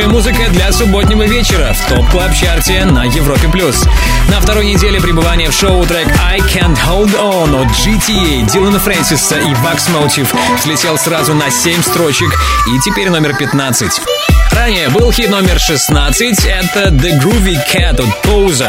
Лучшая 0.00 0.14
музыка 0.14 0.50
для 0.50 0.72
субботнего 0.72 1.24
вечера 1.24 1.74
в 1.74 1.88
TOP 1.88 2.08
Club 2.08 2.32
Chart 2.32 2.77
е 2.77 2.86
на 2.86 3.04
Европе 3.04 3.48
Плюс. 3.48 3.84
На 4.30 4.40
второй 4.40 4.64
неделе 4.64 4.98
пребывания 4.98 5.50
в 5.50 5.52
шоу 5.52 5.84
трек 5.84 6.08
I 6.26 6.38
Can't 6.38 6.78
Hold 6.88 7.14
On 7.20 7.62
от 7.62 7.68
GTA, 7.68 8.50
Диллона 8.50 8.78
Фрэнсиса 8.78 9.36
и 9.36 9.52
Wax 9.56 9.90
Motif 9.90 10.34
слетел 10.62 10.96
сразу 10.96 11.34
на 11.34 11.50
7 11.50 11.82
строчек 11.82 12.30
и 12.66 12.78
теперь 12.80 13.10
номер 13.10 13.36
15. 13.36 14.00
Ранее 14.52 14.88
был 14.88 15.12
хит 15.12 15.28
номер 15.28 15.58
16, 15.58 16.46
это 16.46 16.88
The 16.88 17.20
Groovy 17.20 17.58
Cat 17.70 18.00
от 18.00 18.19
PAWSA. 18.34 18.64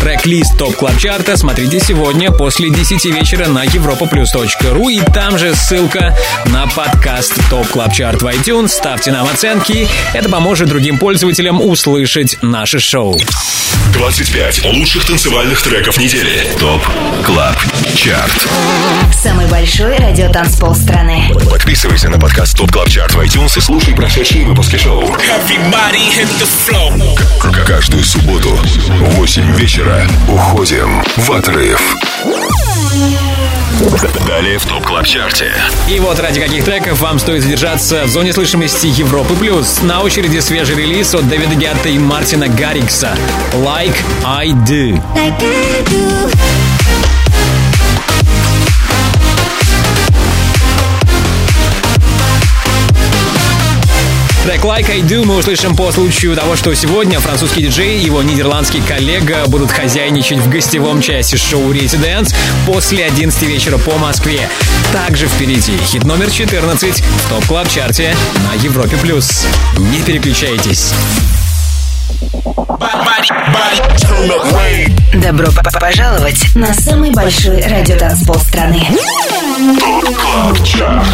Трек-лист 0.00 0.58
TOP 0.58 0.76
Club 0.76 0.98
Chart 0.98 1.30
а 1.30 1.36
смотрите 1.38 1.80
сегодня 1.80 2.30
после 2.30 2.68
10 2.70 3.06
вечера 3.06 3.48
на 3.48 3.64
europaplus.ru 3.64 4.92
и 4.92 5.00
там 5.12 5.38
же 5.38 5.54
ссылка 5.56 6.14
на 6.46 6.66
подкаст 6.66 7.32
TOP 7.48 7.66
Club 7.68 7.94
Chart 7.94 8.20
в 8.22 8.26
iTunes. 8.26 8.68
Ставьте 8.68 9.10
нам 9.10 9.26
оценки, 9.26 9.88
это 10.12 10.28
поможет 10.28 10.68
другим 10.68 10.98
пользователям 10.98 11.60
услышать 11.62 12.36
наше 12.42 12.80
шоу. 12.80 13.18
25 13.94 14.64
лучших 14.66 15.06
танцевальных 15.06 15.62
треков 15.62 15.96
недели. 15.98 16.46
TOP 16.60 16.82
Club 17.24 17.56
Chart. 17.96 18.46
Самый 19.22 19.46
большой 19.46 19.96
радиотанцпол 19.96 20.74
страны. 20.74 21.32
Подписывайся 21.50 22.08
на 22.10 22.18
подкаст 22.20 22.56
TOP 22.56 22.70
Club 22.70 22.88
Chart 22.90 23.14
в 23.14 23.20
iTunes 23.20 23.56
и 23.56 23.60
слушай 23.60 23.94
прошедшие 23.94 24.44
выпуски 24.44 24.76
шоу. 24.76 25.02
К- 27.40 27.66
Каждую 27.66 28.04
субботу 28.04 28.58
8 29.00 29.54
вечера 29.56 30.06
уходим 30.28 31.02
в 31.16 31.30
отрыв. 31.30 31.96
Далее 34.26 34.58
в 34.58 34.66
TOP 34.66 34.84
Club 34.84 35.06
Chart 35.06 35.39
е. 35.39 35.52
И 35.88 36.00
вот 36.00 36.18
ради 36.18 36.40
каких 36.40 36.64
треков 36.64 37.00
вам 37.00 37.18
стоит 37.18 37.42
задержаться 37.42 38.04
в 38.04 38.08
зоне 38.08 38.32
слышимости 38.32 38.86
Европы 38.86 39.34
Плюс. 39.34 39.82
На 39.82 40.02
очереди 40.02 40.40
свежий 40.40 40.76
релиз 40.76 41.14
от 41.14 41.28
Дэвида 41.28 41.54
Гетта 41.54 41.88
и 41.88 41.98
Мартина 41.98 42.48
Гаррикса. 42.48 43.16
Like 43.54 43.96
I 44.24 44.50
Do. 44.50 45.00
Трек 54.48 54.64
Like 54.64 54.90
I 54.90 55.02
Do 55.02 55.26
мы 55.26 55.36
услышим 55.36 55.76
по 55.76 55.92
случаю 55.92 56.34
того, 56.34 56.56
что 56.56 56.72
сегодня 56.72 57.20
французский 57.20 57.64
диджей 57.64 57.98
и 57.98 58.04
его 58.06 58.22
нидерландский 58.22 58.80
коллега 58.80 59.44
будут 59.46 59.70
хозяйничать 59.70 60.38
в 60.38 60.48
гостевом 60.48 61.02
части 61.02 61.36
шоу 61.36 61.70
Residence 61.70 62.34
после 62.64 63.04
11 63.04 63.42
вечера 63.42 63.76
по 63.76 63.98
Москве. 63.98 64.48
Также 64.90 65.26
впереди 65.26 65.76
хит 65.76 66.04
номер 66.04 66.30
14 66.30 67.02
в 67.02 67.28
TOP 67.28 67.44
Club 67.44 67.68
Chart 67.68 68.08
е 68.08 68.16
на 68.48 68.54
Европе 68.62 68.96
Плюс. 68.96 69.46
Не 69.76 70.00
переключайтесь. 70.00 70.94
Добро 75.12 75.48
пожаловать 75.78 76.54
на 76.54 76.72
самый 76.72 77.10
большой 77.10 77.60
радиотанцпол 77.60 78.36
страны. 78.36 78.80
Club 80.16 80.64
Chart. 80.64 81.04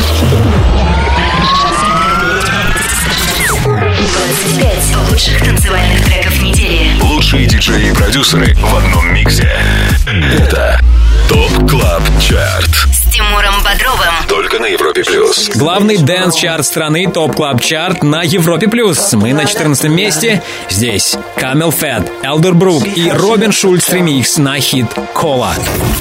25 4.14 5.10
лучших 5.10 5.44
танцевальных 5.44 6.04
треков 6.04 6.40
недели. 6.40 6.90
Лучшие 7.02 7.46
диджеи 7.46 7.90
и 7.90 7.92
продюсеры 7.92 8.54
в 8.54 8.76
одном 8.76 9.12
миксе. 9.12 9.50
Это 10.06 10.80
TOP 11.28 11.68
Club 11.68 12.02
Chart. 12.20 12.70
С 12.92 13.10
Тимуром 13.12 13.54
Бодровым. 13.64 14.14
Только 14.28 14.60
на 14.60 14.66
Европе 14.66 15.02
Плюс. 15.02 15.50
Главный 15.56 15.96
дэнс-чарт 15.96 16.64
страны 16.64 17.10
TOP 17.10 17.34
Club 17.34 17.60
Chart 17.60 18.04
на 18.04 18.22
Европе 18.22 18.68
Плюс. 18.68 19.12
Мы 19.14 19.32
на 19.32 19.46
14 19.46 19.90
месте. 19.90 20.42
Здесь 20.70 21.16
CamelPhat, 21.36 22.10
Elderbrook 22.22 22.86
и 22.86 23.10
Робин 23.10 23.50
Шульц 23.50 23.88
ремикс 23.90 24.36
на 24.36 24.60
хит 24.60 24.86
«Cola». 25.12 25.54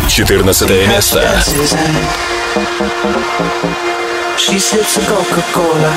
14 0.07 0.69
место. 0.87 1.27
She 4.37 4.59
sips 4.59 4.97
a 4.97 5.01
Coca-Cola. 5.01 5.91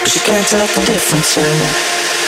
But 0.00 0.08
she 0.08 0.18
can't 0.20 0.46
tell 0.48 0.66
the 0.66 0.86
difference. 0.86 2.19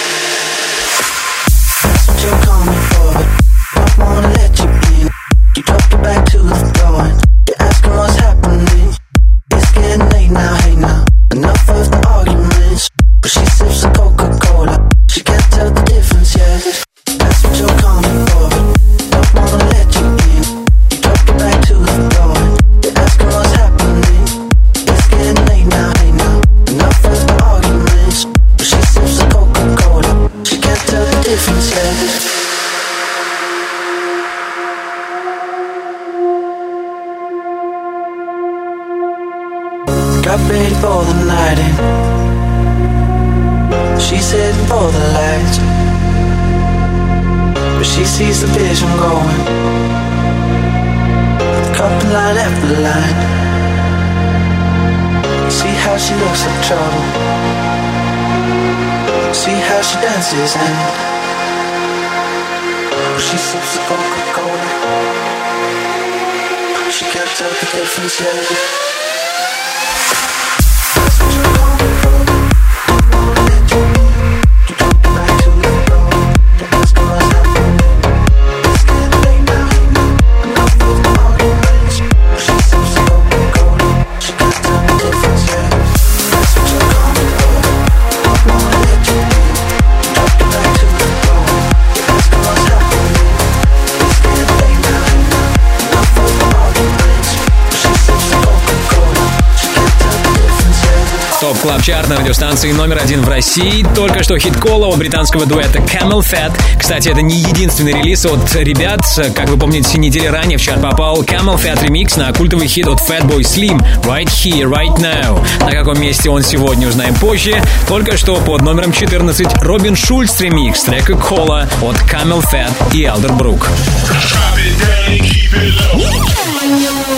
Радиостанции 102.63 102.73
номер 102.73 103.01
один 103.03 103.23
в 103.23 103.29
России. 103.29 103.85
Только 103.95 104.23
что 104.23 104.39
хит 104.39 104.57
Cola 104.57 104.87
у 104.87 104.97
британского 104.97 105.47
дуэта 105.47 105.79
CamelPhat. 105.79 106.53
Кстати, 106.79 107.09
это 107.09 107.21
не 107.21 107.37
единственный 107.37 107.93
релиз 107.93 108.25
от 108.25 108.55
ребят. 108.55 109.01
Как 109.35 109.49
вы 109.49 109.57
помните, 109.57 109.99
недели 109.99 110.27
ранее 110.27 110.59
в 110.59 110.63
чарт 110.63 110.81
попал 110.81 111.23
CamelPhat 111.23 111.83
ремикс 111.83 112.17
на 112.17 112.33
культовый 112.33 112.69
хит 112.69 112.87
от 112.87 113.01
Fatboy 113.01 113.41
Slim 113.41 113.85
Right 114.05 114.27
Here, 114.27 114.71
Right 114.71 114.97
Now. 114.99 115.45
На 115.61 115.73
каком 115.73 116.01
месте 116.01 116.31
он 116.31 116.43
сегодня 116.43 116.89
узнаем 116.89 117.15
позже. 117.17 117.61
Только 117.89 118.17
что 118.17 118.37
под 118.41 118.63
номером 118.63 118.93
14 118.93 119.63
Робин 119.63 119.97
Шульц 119.97 120.41
ремикс 120.41 120.83
трека 120.83 121.15
Cola 121.15 121.69
от 121.81 121.97
CamelPhat 122.03 122.73
и 122.93 123.05
Elderbrook. 123.05 123.67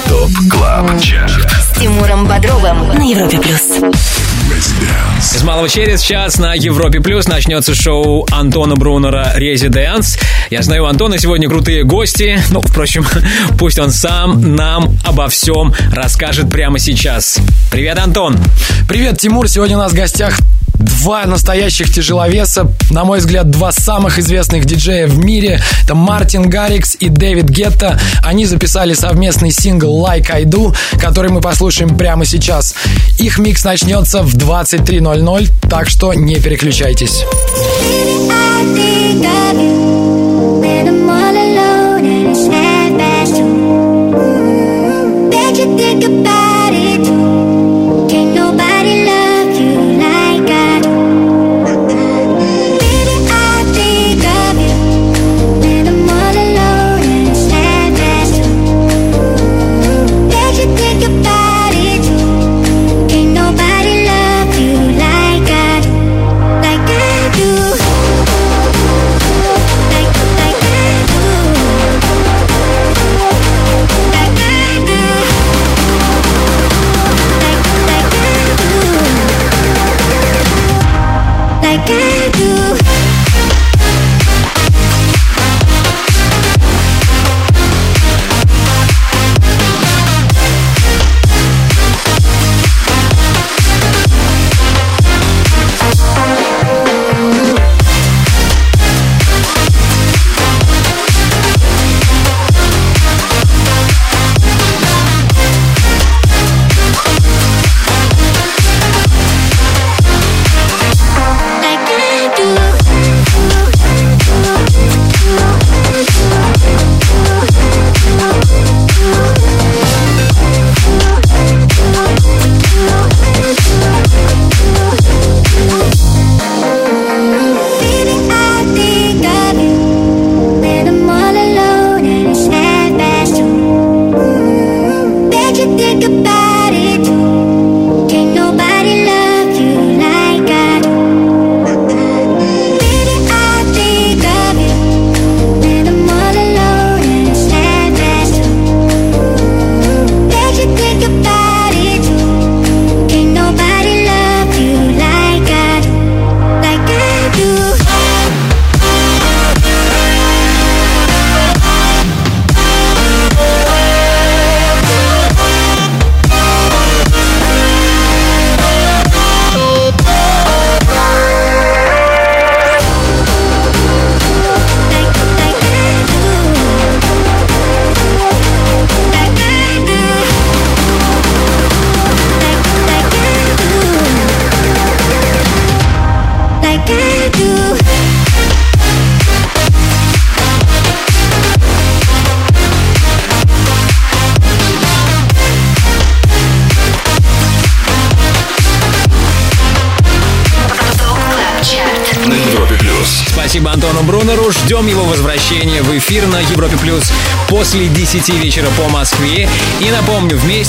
TOP 0.08 0.30
Club 0.50 1.00
Chart. 1.00 1.50
С 1.50 1.78
Тимуром 1.78 2.26
Бодровым 2.26 2.88
на 2.88 3.02
Европе 3.02 3.38
Плюс. 3.38 3.60
Из 5.32 5.42
малого 5.42 5.68
через 5.68 6.02
час 6.02 6.38
на 6.38 6.54
Европе 6.54 7.00
Плюс 7.00 7.26
начнется 7.28 7.74
шоу 7.74 8.26
Антона 8.30 8.76
Брунера 8.76 9.32
«Резиденс». 9.36 10.18
Я 10.50 10.62
знаю, 10.62 10.84
у 10.84 10.86
Антона 10.86 11.18
сегодня 11.18 11.48
крутые 11.48 11.84
гости. 11.84 12.38
Ну, 12.50 12.60
впрочем, 12.60 13.06
пусть 13.58 13.78
он 13.78 13.90
сам 13.90 14.54
нам 14.54 14.96
обо 15.04 15.28
всем 15.28 15.72
расскажет 15.92 16.50
прямо 16.50 16.78
сейчас. 16.78 17.38
Привет, 17.70 17.98
Антон! 17.98 18.36
Привет, 18.88 19.18
Тимур! 19.18 19.48
Сегодня 19.48 19.76
у 19.76 19.80
нас 19.80 19.92
в 19.92 19.96
гостях 19.96 20.38
два 20.84 21.24
настоящих 21.26 21.92
тяжеловеса, 21.92 22.70
на 22.90 23.04
мой 23.04 23.18
взгляд, 23.18 23.50
два 23.50 23.72
самых 23.72 24.18
известных 24.18 24.64
диджея 24.64 25.06
в 25.06 25.18
мире. 25.18 25.60
Это 25.82 25.94
Мартин 25.94 26.48
Гаррикс 26.48 26.96
и 26.98 27.08
Дэвид 27.08 27.48
Гетта. 27.48 27.98
Они 28.22 28.46
записали 28.46 28.94
совместный 28.94 29.50
сингл 29.50 30.04
Like 30.06 30.30
I 30.30 30.44
Do, 30.44 30.74
который 31.00 31.30
мы 31.30 31.40
послушаем 31.40 31.96
прямо 31.96 32.24
сейчас. 32.24 32.74
Их 33.18 33.38
микс 33.38 33.64
начнется 33.64 34.22
в 34.22 34.34
23.00, 34.36 35.48
так 35.68 35.88
что 35.88 36.14
не 36.14 36.36
переключайтесь. 36.36 37.24
think 45.76 46.04
about 46.04 46.53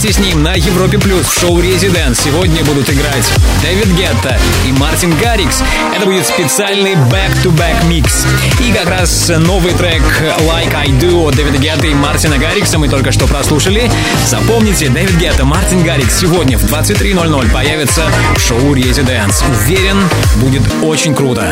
вместе 0.05 0.21
с 0.21 0.25
ним 0.25 0.43
на 0.43 0.53
Европе 0.53 0.99
Плюс 0.99 1.25
в 1.25 1.39
шоу 1.39 1.59
«Резиденс» 1.59 2.19
сегодня 2.19 2.63
будут 2.63 2.87
играть 2.91 3.31
Дэвид 3.63 3.87
Гетта 3.97 4.37
и 4.67 4.71
Мартин 4.71 5.11
Гаррикс. 5.17 5.63
Это 5.95 6.05
будет 6.05 6.27
специальный 6.27 6.93
back-to-back 6.93 7.87
микс. 7.87 8.27
И 8.59 8.71
как 8.71 8.87
раз 8.87 9.31
новый 9.39 9.73
трек 9.73 10.03
«Like 10.41 10.75
I 10.75 10.89
Do» 10.89 11.27
от 11.27 11.35
Дэвида 11.35 11.57
Гетта 11.57 11.87
и 11.87 11.93
Мартина 11.95 12.37
Гаррикса 12.37 12.77
мы 12.77 12.87
только 12.87 13.11
что 13.11 13.25
прослушали. 13.25 13.89
Запомните, 14.27 14.89
Дэвид 14.89 15.17
Гетта, 15.17 15.43
Мартин 15.43 15.83
Гаррикс 15.83 16.19
сегодня 16.19 16.59
в 16.59 16.65
23.00 16.65 17.51
появится 17.51 18.05
в 18.35 18.39
шоу 18.39 18.75
«Резиденс». 18.75 19.43
Уверен, 19.49 19.97
будет 20.35 20.61
очень 20.83 21.15
круто. 21.15 21.51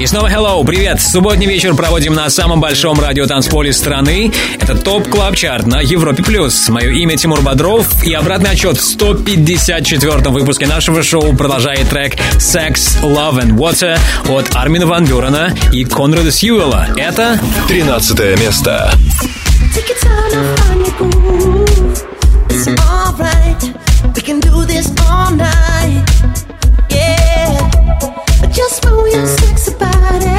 И 0.00 0.06
снова 0.06 0.28
hello, 0.28 0.62
привет! 0.66 1.00
Субботний 1.00 1.46
вечер 1.46 1.74
проводим 1.74 2.12
на 2.14 2.28
самом 2.28 2.60
большом 2.60 3.00
радиотанцполе 3.00 3.72
страны. 3.72 4.32
Это 4.60 4.74
TOP 4.74 5.08
Club 5.08 5.34
Chart 5.34 5.66
на 5.66 5.80
Европе 5.80 6.22
Плюс. 6.22 6.68
Мое 6.68 6.90
имя 6.90 7.16
Тимур 7.16 7.40
Бодров, 7.40 8.04
и 8.04 8.12
обратный 8.12 8.50
отсчет 8.50 8.76
в 8.76 8.82
154-м 8.82 10.32
выпуске 10.34 10.66
нашего 10.66 11.02
шоу 11.02 11.34
продолжает 11.34 11.88
трек 11.88 12.16
«Sex, 12.36 13.00
Love 13.02 13.40
and 13.40 13.52
Water» 13.52 13.98
от 14.28 14.54
Армина 14.54 14.86
Ван 14.86 15.06
Бюрена 15.06 15.54
и 15.72 15.84
Конрада 15.84 16.30
Сьюэлла. 16.30 16.88
Это 16.96 17.40
13 17.68 18.38
место. 18.40 18.92
Take 19.74 19.88
your 19.88 19.98
time 20.02 20.30
to 20.30 20.38
find 20.56 20.80
your 20.84 20.92
groove. 20.98 22.04
It's 22.50 22.66
alright. 22.68 23.62
We 24.14 24.20
can 24.20 24.40
do 24.40 24.66
this 24.66 24.92
all 25.08 25.30
night. 25.34 26.04
Yeah. 26.90 28.23
Just 28.54 28.84
move 28.86 29.12
your 29.12 29.26
sexy 29.26 29.74
body. 29.74 30.33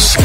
Плюс. 0.00 0.16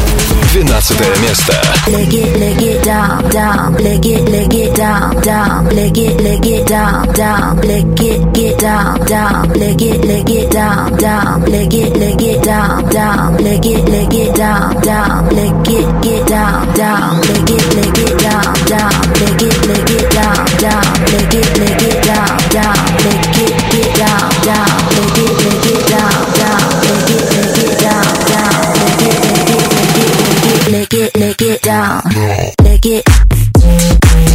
12 0.52 1.20
место. 1.20 1.52
Lick 1.88 2.12
it, 2.12 2.36
lick 2.38 2.62
it 2.62 2.84
down, 2.84 3.28
down, 3.30 3.74
lick 3.74 4.04
it, 4.06 4.28
lick 4.28 4.54
it 4.54 4.74
down, 4.74 5.20
down, 5.20 5.66
lick 5.68 5.96
it, 5.98 6.20
lick 6.20 6.46
it 6.46 6.66
down, 6.66 7.12
down, 7.12 7.56
lick 7.60 8.00
it, 8.00 8.32
get 8.32 8.58
down, 8.58 8.98
down, 9.06 9.48
lick 9.52 9.82
it, 9.82 10.04
lick 10.04 10.30
it 10.30 10.50
down, 10.50 10.96
down, 10.96 11.42
lick 11.44 11.72
it, 11.74 11.94
lick 11.96 12.20
it 12.20 12.42
down, 12.42 12.88
down, 12.88 13.36
lick 13.36 13.64
it, 13.64 13.84
lick 13.88 14.12
it 14.14 14.34
down, 14.34 14.80
down, 14.80 15.28
lick 15.28 15.68
it, 15.68 16.02
get 16.02 16.26
down, 16.26 16.72
down, 16.74 17.20
lick 17.20 17.50
it, 17.50 17.74
lick 17.76 17.98
it 17.98 18.18
down, 18.18 18.54
down, 18.66 18.92
lick 19.20 19.42
it, 19.42 19.56
lick 19.68 19.90
it 19.90 20.10
down, 20.10 20.44
down, 20.60 20.84
lick 21.12 21.34
it, 21.34 21.48
lick 21.58 21.82
it 21.82 22.02
down, 22.04 22.36
down, 22.48 22.84
lick 23.04 23.36
it, 23.36 23.54
get 23.72 23.90
down, 23.96 24.30
down, 24.44 24.76
lick 24.96 25.18
it, 25.18 25.32
lick 25.44 25.66
it 25.66 25.88
down, 25.90 26.35
Lick 30.77 30.93
it, 30.93 31.17
lick 31.17 31.41
it, 31.41 31.61
down, 31.63 32.03
lick 32.61 32.85
it. 32.85 34.26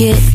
get 0.00 0.29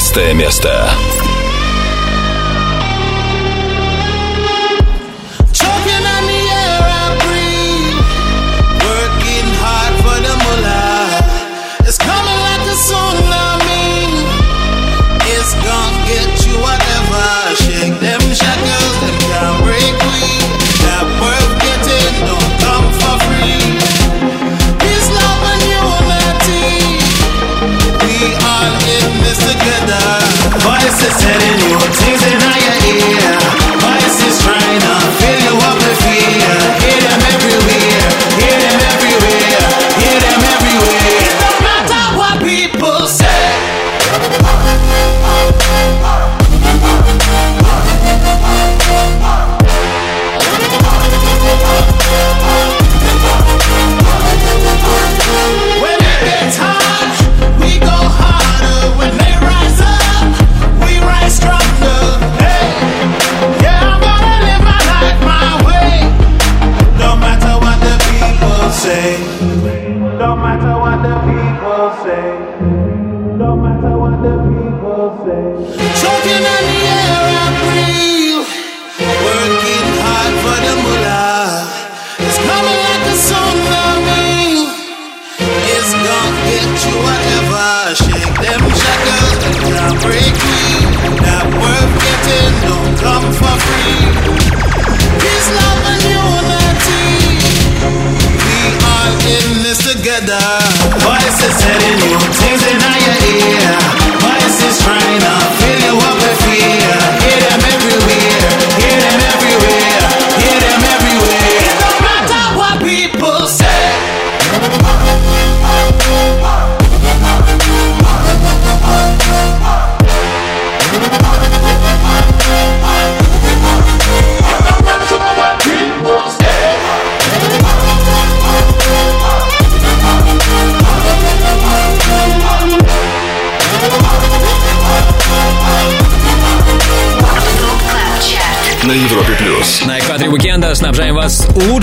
шестое 0.00 0.32
место. 0.32 0.79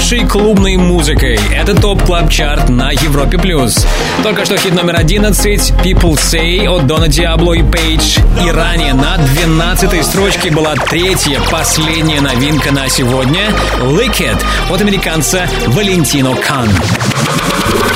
лучшей 0.10 0.26
клубной 0.26 0.78
музыкой. 0.78 1.38
Это 1.54 1.76
TOP 1.76 2.02
Club 2.04 2.30
Chart 2.30 2.70
на 2.70 2.92
Европе 2.92 3.38
Плюс. 3.38 3.86
Только 4.24 4.46
что 4.46 4.56
хит 4.56 4.74
номер 4.74 4.96
11 4.96 5.72
«People 5.84 6.16
Say» 6.16 6.66
от 6.66 6.88
Дона 6.88 7.10
Диабло 7.10 7.52
и 7.52 7.62
Пейдж. 7.62 8.18
И 8.42 8.50
ранее 8.50 8.94
на 8.94 9.18
12 9.18 10.06
строчке 10.06 10.50
была 10.50 10.76
третья, 10.76 11.42
последняя 11.52 12.22
новинка 12.22 12.72
на 12.72 12.88
сегодня 12.88 13.52
«Lick 13.82 14.13
It» 14.13 14.34
от 14.72 14.80
американца 14.80 15.46
Валентино 15.68 16.34
Кан. 16.36 16.70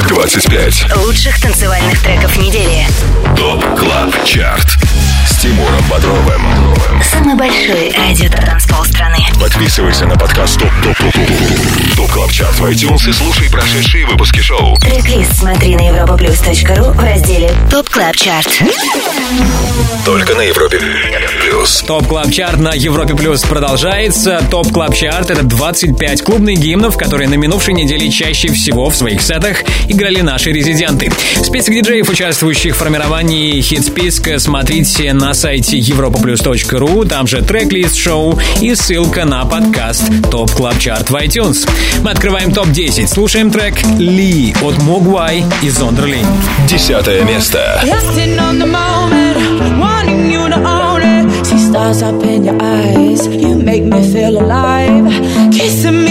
25 0.10 0.98
лучших 0.98 1.40
танцевальных 1.42 2.04
треков 2.04 2.36
недели. 2.36 2.86
TOP 3.38 3.64
Club 3.80 4.26
Chart. 4.26 4.81
Тимуром 5.42 5.84
Бодровым. 5.90 7.02
Самый 7.02 7.34
большой 7.34 7.92
радио 7.98 8.30
страны. 8.86 9.18
Подписывайся 9.40 10.06
на 10.06 10.16
подкаст 10.16 10.60
ТОП 10.60 10.70
ТОП 10.84 10.98
ТОП 10.98 11.14
ТОП 11.14 11.96
TOP 11.96 12.12
Club 12.12 12.32
Chart 12.32 12.60
в 12.60 12.66
iTunes 12.66 13.10
и 13.10 13.14
слушай 13.14 13.50
прошедшие 13.50 14.06
выпуски 14.06 14.40
шоу. 14.40 14.76
трек 14.76 15.26
смотри 15.34 15.76
на 15.76 15.90
europaplus.ru 15.90 16.92
в 16.94 17.04
разделе 17.04 17.52
TOP 17.72 17.90
Club 17.90 18.16
Chart. 18.16 18.64
Только 20.06 20.36
на 20.36 20.42
Европе 20.42 20.80
Плюс. 21.42 21.84
TOP 21.88 22.08
Club 22.08 22.32
Chart 22.32 22.60
на 22.60 22.74
Европе 22.74 23.16
Плюс 23.16 23.42
продолжается. 23.44 24.44
TOP 24.52 24.72
Club 24.72 24.96
Chart— 24.96 25.30
это 25.32 25.44
25 25.44 26.22
клубных 26.22 26.60
гимнов, 26.60 26.98
которые 26.98 27.28
на 27.30 27.36
минувшей 27.36 27.74
неделе 27.74 28.12
чаще 28.12 28.50
всего 28.50 28.90
в 28.90 28.96
своих 28.96 29.22
сетах 29.22 29.64
играли 29.88 30.22
наши 30.22 30.52
резиденты. 30.52 31.12
Список 31.44 31.74
диджеев, 31.74 32.10
участвующих 32.10 32.76
в 32.76 32.78
формировании 32.78 33.60
хит-списка, 33.62 34.40
смотрите 34.40 35.14
на 35.14 35.31
на 35.32 35.36
сайте 35.36 35.80
europaplus.ru, 35.80 37.08
там 37.08 37.26
же 37.26 37.42
трек-лист 37.42 37.96
шоу 37.96 38.38
и 38.60 38.76
ссылка 38.76 39.24
на 39.24 39.46
подкаст 39.46 40.04
TOP 40.30 40.52
Club 40.52 40.78
Chart 40.78 41.10
в 41.10 41.16
iTunes. 41.16 41.66
Мы 42.04 42.12
открываем 42.12 42.52
топ-10, 42.52 43.08
слушаем 43.08 43.50
трек 43.50 43.76
«Lee» 43.98 44.54
от 44.62 44.78
MOGUAI 44.84 45.46
и 45.62 45.70
Zonderling. 45.70 46.26
Десятое 46.68 47.24
место. 47.24 47.82
Stars 51.72 52.02
up 52.02 52.22
in 52.24 52.44
your 52.44 52.62
eyes, 52.62 53.26
you 53.28 53.56
make 53.56 53.86
me 53.86 54.02
feel 54.12 54.38
alive. 54.38 55.08
Kissing 55.54 56.04
me. 56.04 56.11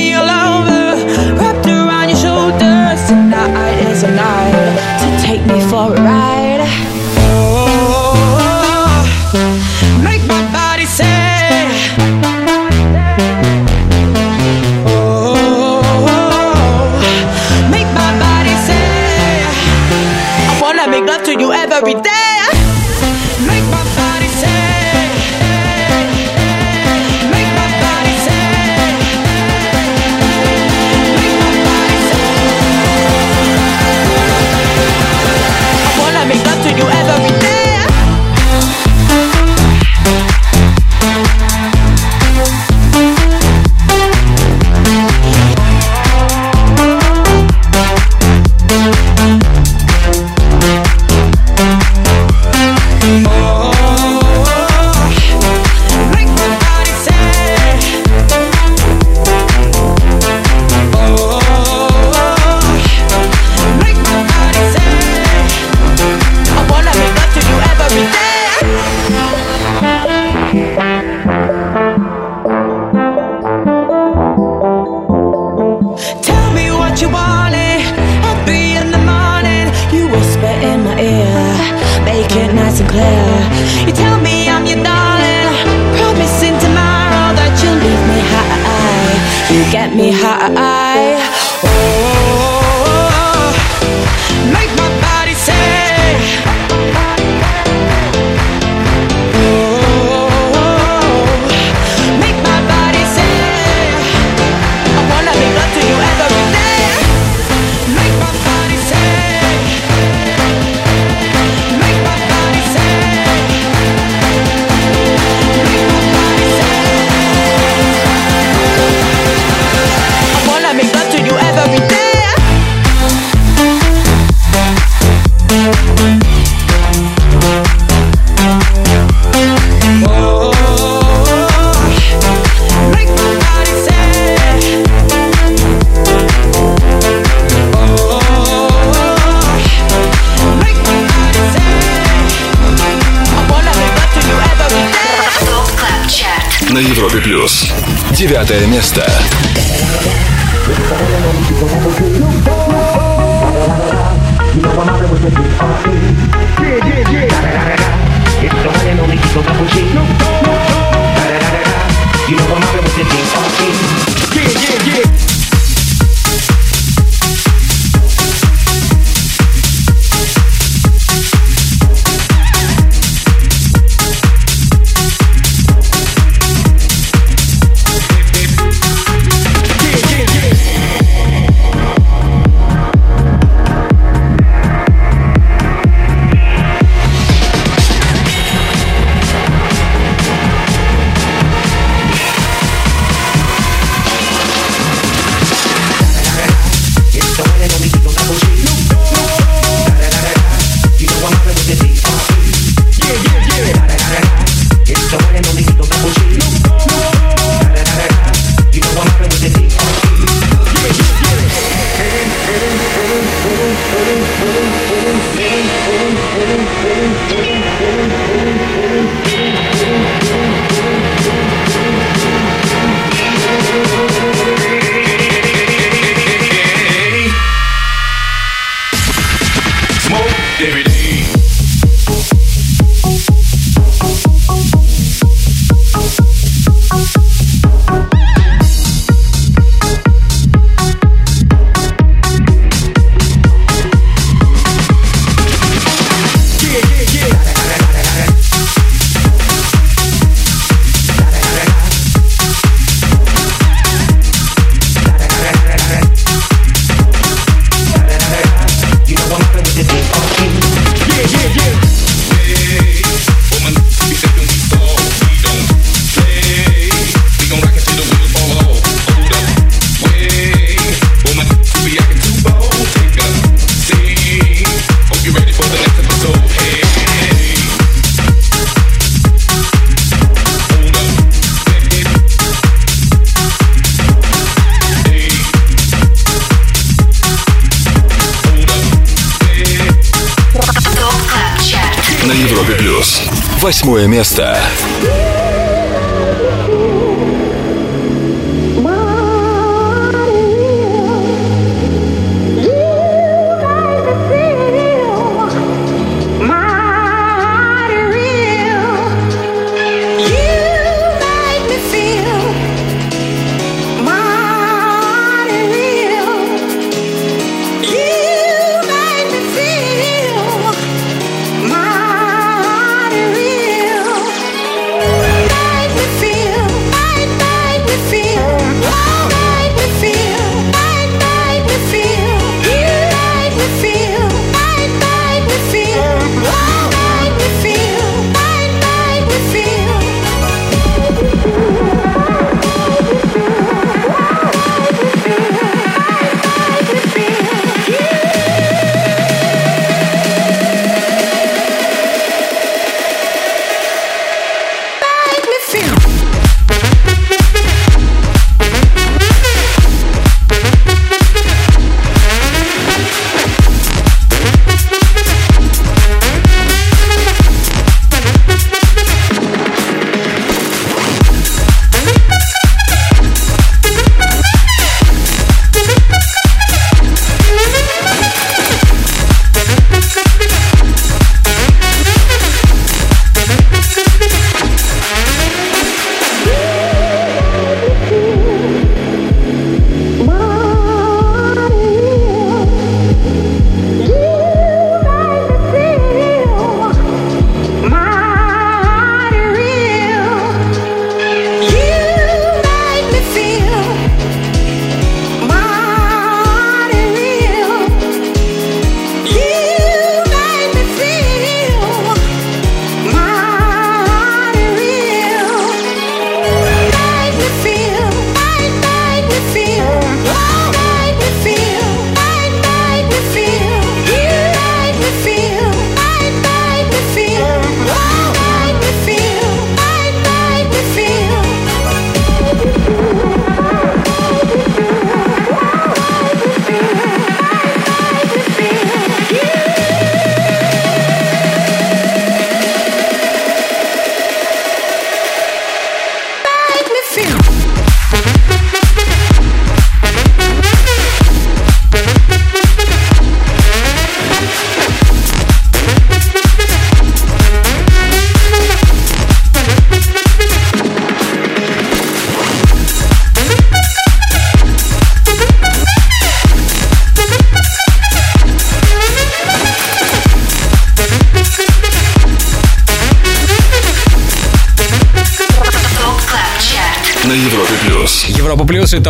feel. 355.73 356.10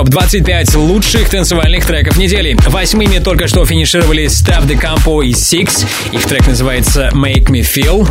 Топ-25 0.01 0.78
лучших 0.78 1.28
танцевальных 1.28 1.84
треков 1.84 2.16
недели. 2.16 2.57
Восьмыми 2.68 3.18
только 3.18 3.48
что 3.48 3.66
финишировали 3.66 4.24
Steff 4.24 4.66
da 4.66 4.80
Campo 4.80 5.22
и 5.22 5.32
SIICK. 5.32 5.86
Их 6.12 6.24
трек 6.24 6.46
называется 6.46 7.11
Make 7.12 7.48
Me 7.48 7.61
Feel. 7.61 8.09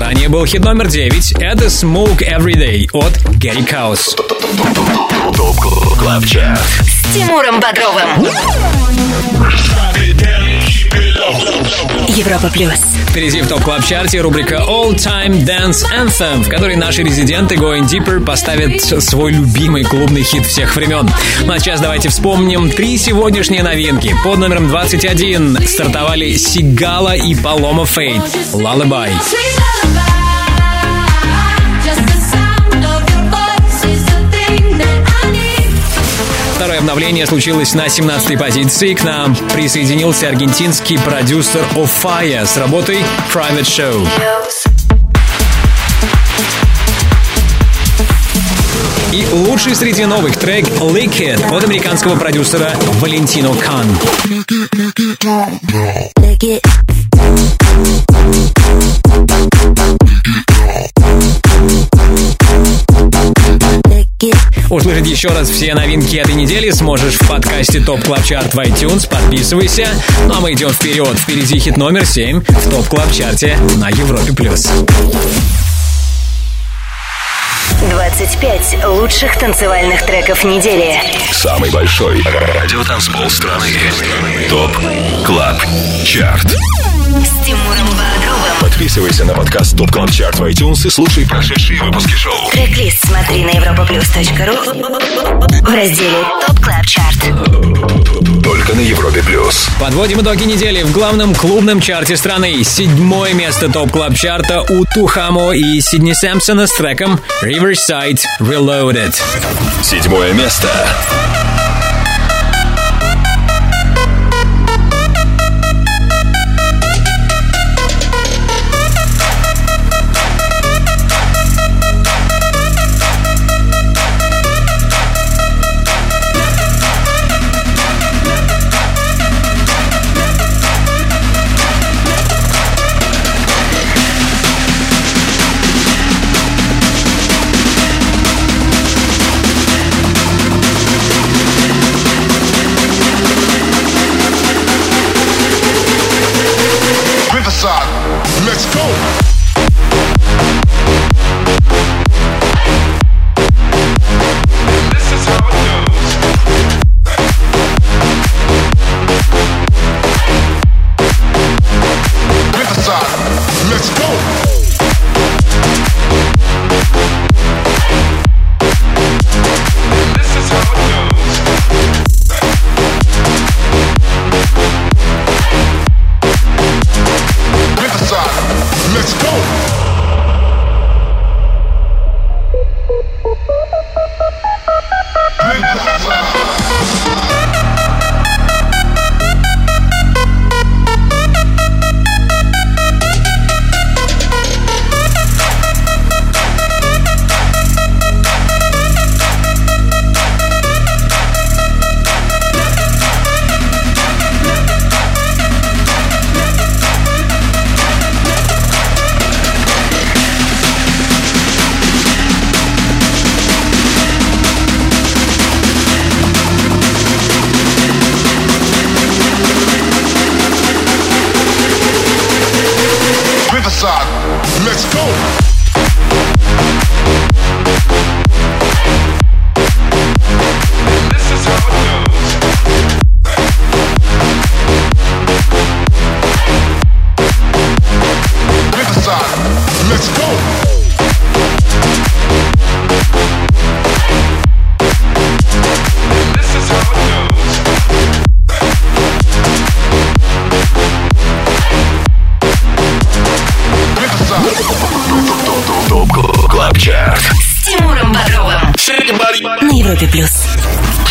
Ранее 0.00 0.28
был 0.28 0.44
хит 0.46 0.64
номер 0.64 0.88
9. 0.88 1.34
Это 1.40 1.66
Smoke 1.66 2.18
Every 2.18 2.54
Day 2.54 2.88
от 2.92 3.12
Gary 3.36 3.62
Caos. 3.62 4.16
TOP 5.36 5.56
Club 5.96 6.26
Chart. 6.26 6.60
С 6.60 7.14
Тимуром 7.14 7.60
Бодровым. 7.60 8.26
Европа 12.08 12.50
плюс. 12.52 12.80
Впереди 13.10 13.40
в 13.40 13.48
TOP 13.48 13.62
Club 13.62 13.84
Chart 13.84 14.14
е 14.14 14.20
рубрика 14.20 14.56
All 14.56 14.94
Time 14.94 15.44
Dance 15.44 15.84
Anthem, 15.92 16.42
в 16.42 16.48
которой 16.48 16.76
наши 16.76 17.02
резиденты 17.02 17.56
Going 17.56 17.86
Deeper 17.86 18.24
поставят 18.24 18.80
свой 18.80 19.32
любимый 19.32 19.84
клубный 19.84 20.22
хит 20.22 20.46
всех 20.46 20.74
времен. 20.76 21.08
Ну 21.44 21.52
а 21.52 21.58
сейчас 21.58 21.80
давайте 21.80 22.08
вспомним 22.08 22.70
три 22.70 22.96
сегодняшние 22.96 23.62
новинки. 23.62 24.14
Под 24.24 24.38
номером 24.38 24.68
21 24.68 25.66
стартовали 25.66 26.34
Сигала 26.36 27.14
и 27.14 27.34
Paloma 27.34 27.86
Фейт 27.86 28.22
Lullaby. 28.52 29.10
Второе 36.78 36.92
обновление 36.92 37.26
случилось 37.26 37.74
на 37.74 37.86
17-й 37.86 38.38
позиции. 38.38 38.94
К 38.94 39.02
нам 39.02 39.34
присоединился 39.52 40.28
аргентинский 40.28 40.96
продюсер 40.96 41.64
Офая 41.74 42.46
с 42.46 42.56
работой 42.56 42.98
Private 43.34 43.62
Show. 43.62 44.08
И 49.12 49.26
лучший 49.32 49.74
среди 49.74 50.04
новых 50.04 50.36
трек 50.36 50.66
Lick 50.66 51.18
It 51.18 51.52
от 51.52 51.64
американского 51.64 52.14
продюсера 52.14 52.72
Валентино 53.00 53.52
Кан. 53.56 53.84
Lick 56.20 56.44
it. 56.44 56.62
Услышать 64.68 65.06
еще 65.06 65.28
раз 65.28 65.48
все 65.48 65.74
новинки 65.74 66.16
этой 66.16 66.34
недели 66.34 66.70
сможешь 66.70 67.14
в 67.14 67.28
подкасте 67.28 67.78
TOP 67.78 68.02
Club 68.02 68.24
Chart 68.24 68.52
в 68.52 68.58
iTunes. 68.58 69.08
Подписывайся. 69.08 69.86
Ну 70.26 70.34
а 70.34 70.40
мы 70.40 70.54
идем 70.54 70.70
вперед. 70.70 71.16
Впереди 71.16 71.60
хит 71.60 71.76
номер 71.76 72.04
7 72.04 72.40
в 72.40 72.70
TOP 72.70 72.88
Club 72.88 73.12
Chart 73.12 73.49
е 73.49 73.56
на 73.76 73.88
Европе 73.90 74.32
Плюс. 74.32 74.72
25 77.90 78.86
лучших 78.86 79.38
танцевальных 79.38 80.04
треков 80.04 80.42
недели. 80.42 81.00
Самый 81.30 81.70
большой 81.70 82.20
радиотанцпол 82.22 83.30
страны. 83.30 83.68
Топ 84.50 84.76
Клаб 85.24 85.62
Чарт. 86.04 86.46
С 86.48 87.46
Тимуром 87.46 87.86
Бодровым. 87.86 88.47
Подписывайся 88.68 89.24
на 89.24 89.32
подкаст 89.32 89.78
Top 89.78 89.90
Club 89.90 90.10
Chart 90.10 90.38
в 90.38 90.44
iTunes 90.44 90.86
и 90.86 90.90
слушай 90.90 91.26
прошедшие 91.26 91.82
выпуски 91.82 92.12
шоу. 92.12 92.50
Трек-лист 92.52 92.98
смотри 93.06 93.42
на 93.42 93.52
europaplus.ru 93.52 95.62
в 95.62 95.74
разделе 95.74 96.22
Top 96.46 96.60
Club 96.60 96.84
Chart. 96.84 97.16
Только 98.44 98.74
на 98.74 98.80
Европе 98.80 99.22
плюс. 99.22 99.70
Подводим 99.80 100.20
итоги 100.20 100.44
недели 100.44 100.82
в 100.82 100.92
главном 100.92 101.34
клубном 101.34 101.80
чарте 101.80 102.18
страны. 102.18 102.62
Седьмое 102.62 103.32
место 103.32 103.72
Top 103.72 103.90
Club 103.90 104.14
Chart 104.14 104.52
а 104.52 104.60
у 104.60 104.84
Tujamo 104.84 105.52
и 105.52 105.80
Сидни 105.80 106.12
Сэмпсона 106.12 106.66
с 106.66 106.76
треком 106.76 107.18
Riverside 107.42 108.20
Reloaded. 108.38 109.14
Седьмое 109.82 110.34
место. 110.34 110.68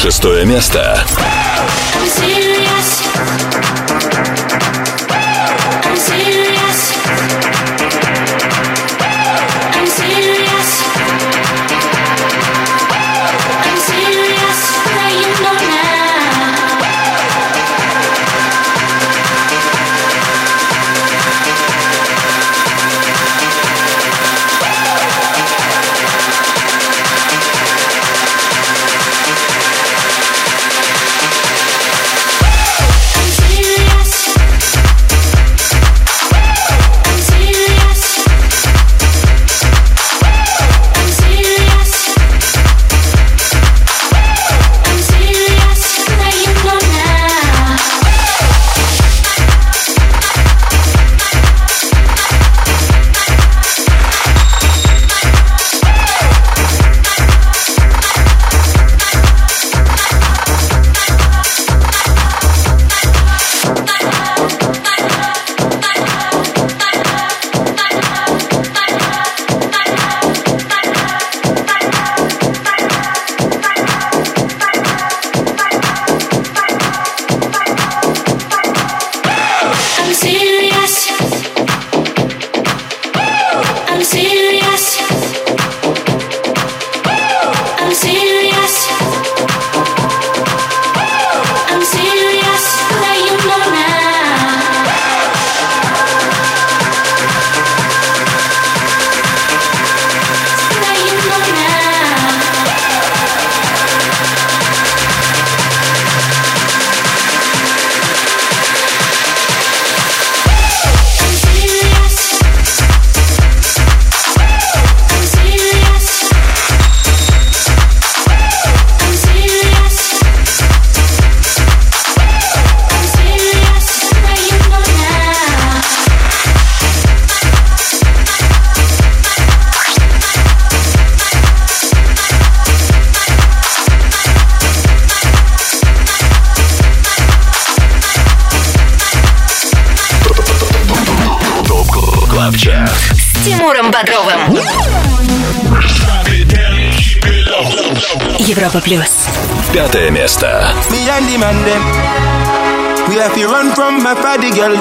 Шестое 0.08 0.46
место. 0.46 1.04
I'm 1.96 2.08
serious. 2.08 3.08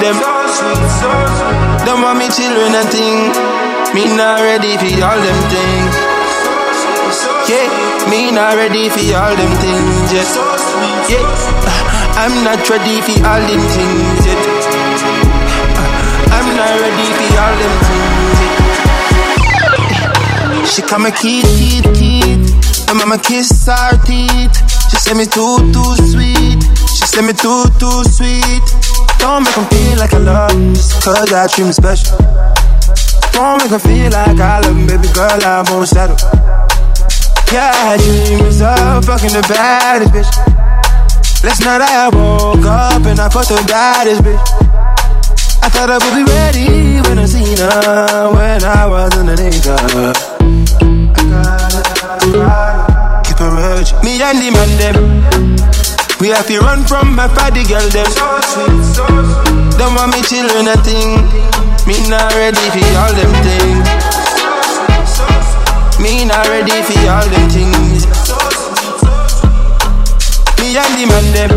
Girl 0.01 0.13
them. 1.85 2.01
Want 2.01 2.19
me 2.19 2.27
children 2.29 2.75
and 2.75 2.89
thing. 2.89 3.31
Me 3.95 4.05
not 4.15 4.41
ready 4.41 4.77
for 4.77 4.91
all 5.03 5.19
them 5.19 5.39
things. 5.49 5.95
Yeah, 7.49 7.67
me 8.09 8.31
not 8.31 8.55
ready 8.55 8.89
for 8.89 9.01
all 9.15 9.35
them 9.35 9.53
things 9.57 10.13
yet. 10.13 10.27
Yeah, 11.09 11.23
I'm 12.21 12.43
not 12.43 12.69
ready 12.69 13.01
for 13.01 13.17
all 13.25 13.41
them 13.41 13.63
things 13.73 14.25
yet. 14.27 14.37
I'm 16.35 16.55
not 16.55 16.79
ready 16.79 17.07
for 17.17 17.29
all 17.41 17.55
them 17.57 17.75
things 17.87 18.39
yet. 18.43 18.67
She 20.67 20.81
come 20.81 21.05
a 21.05 21.11
kid, 21.11 21.45
kid, 21.57 21.85
kid. 21.95 22.39
My 22.87 22.93
mama 22.93 23.17
kiss 23.17 23.65
her 23.65 23.97
teeth. 24.05 24.55
She 24.89 24.97
say 24.97 25.13
me 25.13 25.25
too, 25.25 25.71
too 25.71 25.95
sweet. 26.11 26.61
She 26.87 27.05
say 27.07 27.21
me 27.21 27.33
too, 27.33 27.65
too 27.79 28.03
sweet. 28.03 28.86
Don't 29.19 29.43
make 29.43 29.57
'em 29.57 29.65
feel 29.69 29.97
like 29.97 30.13
I 30.13 30.19
love 30.19 30.73
just 30.73 31.01
cause 31.03 31.33
I 31.33 31.47
treat 31.47 31.65
'em 31.65 31.73
special. 31.73 32.17
Don't 33.33 33.57
make 33.61 33.71
'em 33.71 33.79
feel 33.79 34.11
like 34.11 34.39
I 34.39 34.59
love 34.61 34.77
'em, 34.77 34.85
baby 34.87 35.07
girl, 35.13 35.39
I 35.43 35.63
won't 35.69 35.87
settle. 35.87 36.17
Yeah, 37.51 37.71
I 37.71 37.97
dream 37.97 38.45
of 38.45 39.05
fucking 39.05 39.31
the 39.31 39.41
baddest 39.47 40.11
bitch. 40.11 40.31
Last 41.43 41.61
night 41.61 41.81
I 41.81 42.09
woke 42.09 42.65
up 42.65 43.05
and 43.05 43.19
I 43.19 43.29
fucked 43.29 43.49
the 43.49 43.63
baddest 43.67 44.21
bitch. 44.23 44.41
I 45.63 45.69
thought 45.69 45.89
I 45.89 45.97
would 45.97 46.15
be 46.15 46.23
ready 46.23 47.01
when 47.07 47.19
I 47.19 47.25
seen 47.25 47.57
her 47.57 48.29
when 48.33 48.63
I 48.63 48.85
was 48.85 49.13
underneath 49.17 49.65
her. 49.65 50.13
I 51.15 51.23
gotta 51.31 51.81
keep 53.23 53.39
her. 53.39 54.03
Me 54.03 54.21
and 54.21 54.41
the 54.41 54.49
man 54.51 54.71
them, 54.77 54.97
we 56.19 56.29
have 56.29 56.47
to 56.47 56.57
run 56.59 56.83
from 56.85 57.15
my 57.15 57.27
party 57.27 57.63
girl 57.63 57.87
them. 57.89 58.05
so 58.09 58.25
sweet. 58.41 59.77
Don't 59.77 59.93
want 59.93 60.13
me 60.13 60.21
children 60.25 60.65
a 60.65 60.77
thing. 60.81 61.21
Me 61.85 61.93
not 62.09 62.33
ready 62.33 62.57
for 62.73 62.85
all 62.97 63.13
them 63.13 63.33
things. 63.45 63.85
Me 66.01 66.25
not 66.25 66.47
ready 66.49 66.81
for 66.81 66.97
all 67.05 67.27
them 67.29 67.49
things. 67.53 68.05
Me 70.57 70.75
and 70.75 70.93
the 70.97 71.05
man 71.05 71.25
them, 71.33 71.51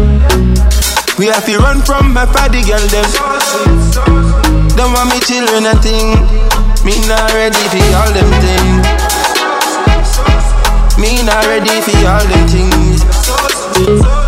we 1.18 1.26
have 1.26 1.44
to 1.46 1.56
run 1.58 1.80
from 1.80 2.12
my 2.12 2.26
party 2.26 2.62
girl 2.62 2.84
them. 2.92 3.08
Don't 4.76 4.92
want 4.92 5.08
me 5.08 5.20
children 5.20 5.64
a 5.66 5.74
thing. 5.80 6.20
Me 6.84 7.00
not 7.08 7.32
ready 7.32 7.64
for 7.72 7.84
all 7.96 8.12
them 8.12 8.30
things. 8.44 8.86
Me 11.00 11.22
not 11.24 11.44
ready 11.46 11.80
for 11.80 11.96
all 12.06 12.24
them 12.28 12.46
things. 12.48 14.19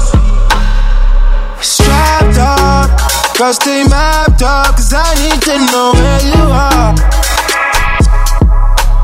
Strapped 2.03 2.39
up, 2.39 3.37
cause 3.37 3.59
they 3.61 3.85
mapped 3.85 4.43
up, 4.43 4.75
cause 4.75 4.93
I 4.93 5.15
need 5.23 5.41
to 5.43 5.55
know 5.71 5.93
where 5.95 6.23
you 6.27 6.43
are. 6.51 6.95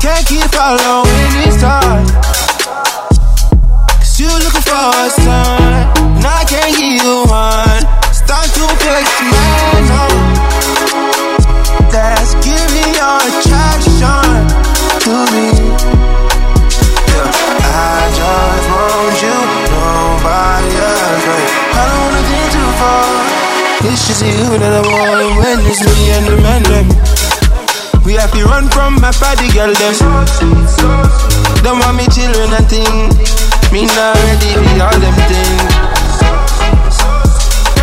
Can't 0.01 0.27
keep 0.27 0.43
following 0.51 1.31
these 1.39 1.57
stars. 1.57 2.11
Cause 3.99 4.19
you 4.19 4.27
looking 4.27 4.65
for 4.67 4.91
a 4.99 5.09
sign, 5.09 5.87
and 6.17 6.25
I 6.25 6.43
can't 6.43 6.75
give 6.75 7.01
you 7.01 7.23
one. 7.29 7.87
Start 8.11 8.47
to 8.51 8.67
fix 8.83 9.07
my 9.31 9.79
home. 9.95 10.28
Just 24.59 24.75
you 24.75 24.75
that 24.75 24.75
I 24.75 25.37
when 25.39 25.59
it's 25.65 25.79
me 25.79 26.11
and 26.11 26.25
the 26.27 26.35
man 26.43 26.63
them. 26.63 26.87
We 28.05 28.13
have 28.15 28.31
to 28.31 28.43
run 28.45 28.67
from 28.69 28.99
my 28.99 29.11
party 29.11 29.47
girl 29.53 29.71
them. 29.71 29.95
Don't 31.63 31.79
want 31.79 31.97
me 31.97 32.05
children 32.11 32.51
and 32.51 32.67
thing. 32.67 33.09
Me 33.71 33.85
not 33.85 34.15
ready 34.15 34.53
for 34.59 34.83
all 34.83 34.99
them 34.99 35.15
things. 35.29 35.63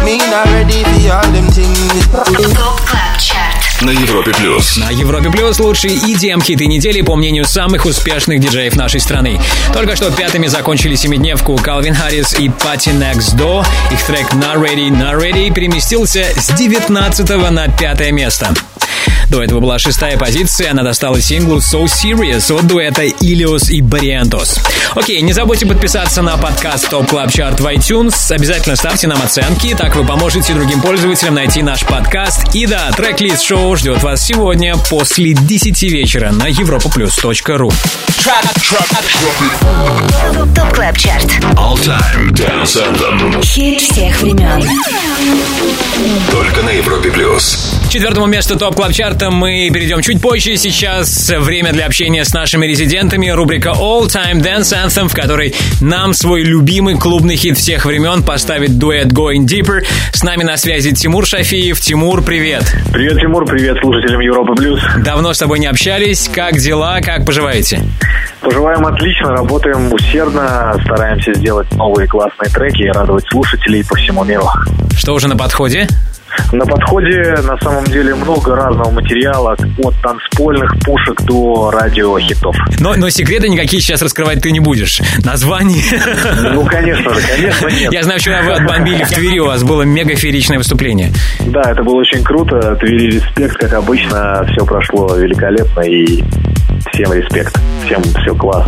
Me 0.04 0.18
not 0.28 0.46
ready 0.52 0.82
for 0.84 1.12
all 1.12 1.28
them 1.32 1.46
things. 1.52 2.75
На 3.82 3.90
Европе 3.90 4.32
плюс. 4.32 4.78
На 4.78 4.88
Европе 4.88 5.30
Плюс 5.30 5.60
лучшие 5.60 5.96
EDM-хиты 5.96 6.64
недели 6.64 7.02
по 7.02 7.14
мнению 7.14 7.44
самых 7.44 7.84
успешных 7.84 8.40
диджеев 8.40 8.74
нашей 8.74 9.00
страны. 9.00 9.38
Только 9.74 9.96
что 9.96 10.10
пятыми 10.10 10.46
закончили 10.46 10.94
семидневку 10.94 11.56
Калвин 11.56 11.94
Харрис 11.94 12.38
и 12.38 12.48
Пати 12.48 12.88
Next 12.88 13.36
Door. 13.36 13.66
Их 13.92 14.02
трек 14.04 14.32
Not 14.32 14.62
Ready, 14.62 14.88
Not 14.88 15.20
Ready 15.20 15.52
переместился 15.52 16.24
с 16.36 16.48
19 16.56 17.50
на 17.50 17.68
пятое 17.68 18.12
место. 18.12 18.54
До 19.30 19.42
этого 19.42 19.60
была 19.60 19.78
шестая 19.78 20.16
позиция, 20.16 20.70
она 20.70 20.82
достала 20.82 21.20
синглу 21.20 21.58
So 21.58 21.84
Serious 21.84 22.56
от 22.56 22.66
дуэта 22.66 23.04
Ilios 23.04 23.70
и 23.70 23.82
Бариантос. 23.82 24.60
Окей, 24.94 25.20
не 25.20 25.32
забудьте 25.32 25.66
подписаться 25.66 26.22
на 26.22 26.36
подкаст 26.36 26.92
Top 26.92 27.08
Club 27.08 27.28
Chart 27.28 27.60
в 27.60 27.66
iTunes, 27.66 28.14
обязательно 28.30 28.76
ставьте 28.76 29.08
нам 29.08 29.20
оценки, 29.20 29.74
так 29.74 29.96
вы 29.96 30.04
поможете 30.04 30.54
другим 30.54 30.80
пользователям 30.80 31.34
найти 31.34 31.62
наш 31.62 31.84
подкаст. 31.84 32.54
И 32.54 32.66
да, 32.66 32.90
трек-лист 32.92 33.42
шоу 33.42 33.76
ждет 33.76 34.02
вас 34.02 34.24
сегодня 34.24 34.76
после 34.88 35.34
10 35.34 35.82
вечера 35.82 36.30
на 36.30 36.48
europaplus.ru. 36.48 37.72
Top 40.54 40.74
Club 40.74 40.96
Chart. 40.98 41.26
All 41.54 41.76
Time 41.76 42.30
Dance 42.30 42.76
Anthem. 42.76 43.42
Хит 43.44 43.80
всех 43.80 44.20
времен. 44.20 44.68
Только 46.30 46.62
на 46.62 46.70
Европе 46.70 47.10
плюс. 47.10 47.74
Четвертому 47.88 48.26
месту 48.26 48.58
Top 48.58 48.74
Club 48.74 48.92
Chart 49.16 49.28
а 49.28 49.30
мы 49.30 49.70
перейдем 49.72 50.02
чуть 50.02 50.20
позже. 50.20 50.56
Сейчас 50.56 51.30
время 51.30 51.72
для 51.72 51.86
общения 51.86 52.24
с 52.24 52.34
нашими 52.34 52.66
резидентами. 52.66 53.28
Рубрика 53.28 53.70
All 53.70 54.06
Time 54.06 54.43
Dance 54.43 54.74
Anthem, 54.74 55.09
в 55.09 55.14
которой 55.14 55.55
нам 55.80 56.12
свой 56.12 56.43
любимый 56.43 56.97
клубный 56.97 57.36
хит 57.36 57.56
всех 57.56 57.86
времен 57.86 58.22
поставит 58.22 58.78
дуэт 58.78 59.09
Going 59.09 59.47
Deeper. 59.47 59.84
С 60.12 60.22
нами 60.22 60.43
на 60.43 60.56
связи 60.56 60.93
Тимур 60.93 61.26
Шафиев. 61.26 61.80
Тимур, 61.80 62.22
привет. 62.22 62.64
Привет, 62.93 63.18
Тимур, 63.20 63.47
привет 63.47 63.78
слушателям 63.80 64.20
Европы 64.20 64.55
Плюс. 64.55 64.80
Давно 65.02 65.32
с 65.32 65.38
тобой 65.38 65.60
не 65.60 65.66
общались. 65.66 66.28
Как 66.32 66.59
дела? 66.59 67.01
Как 67.01 67.24
поживаете? 67.24 67.80
Поживаем 68.40 68.86
отлично, 68.86 69.30
работаем 69.30 69.93
усердно, 69.93 70.78
стараемся 70.84 71.32
сделать 71.34 71.70
новые 71.72 72.06
классные 72.06 72.51
треки 72.51 72.82
и 72.82 72.88
радовать 72.88 73.24
слушателей 73.30 73.84
по 73.84 73.97
всему 73.97 74.24
миру. 74.24 74.47
Что 74.97 75.14
уже 75.14 75.28
на 75.28 75.36
подходе? 75.36 75.88
На 76.52 76.64
подходе 76.64 77.36
на 77.42 77.56
самом 77.58 77.84
деле 77.84 78.14
много 78.14 78.54
разного 78.54 78.90
материала, 78.90 79.56
от 79.78 79.94
танцпольных 80.02 80.74
пушек 80.84 81.22
до 81.22 81.70
радиохитов. 81.70 82.56
Но, 82.80 82.94
но 82.94 83.08
секреты 83.10 83.48
никакие 83.48 83.82
сейчас 83.82 84.02
раскрывать 84.02 84.40
ты 84.40 84.50
не 84.52 84.60
будешь. 84.60 85.00
Название. 85.24 85.82
Ну, 86.52 86.64
конечно 86.64 87.14
же, 87.14 87.20
конечно, 87.26 87.68
нет. 87.68 87.92
Я 87.92 88.02
знаю, 88.02 88.20
вчера 88.20 88.42
вы 88.42 88.52
отбомбили 88.52 89.04
в 89.04 89.10
Твери, 89.10 89.38
у 89.38 89.46
вас 89.46 89.62
было 89.62 89.82
мега 89.82 90.14
фееричное 90.14 90.58
выступление. 90.58 91.12
Да, 91.46 91.62
это 91.70 91.82
было 91.82 91.96
очень 91.96 92.22
круто. 92.22 92.76
Твери 92.76 93.16
респект, 93.16 93.56
как 93.56 93.72
обычно, 93.72 94.46
все 94.50 94.64
прошло 94.64 95.16
великолепно 95.16 95.80
и 95.80 96.22
всем 96.92 97.12
респект. 97.12 97.58
Всем 97.84 98.02
все 98.02 98.34
класс. 98.34 98.66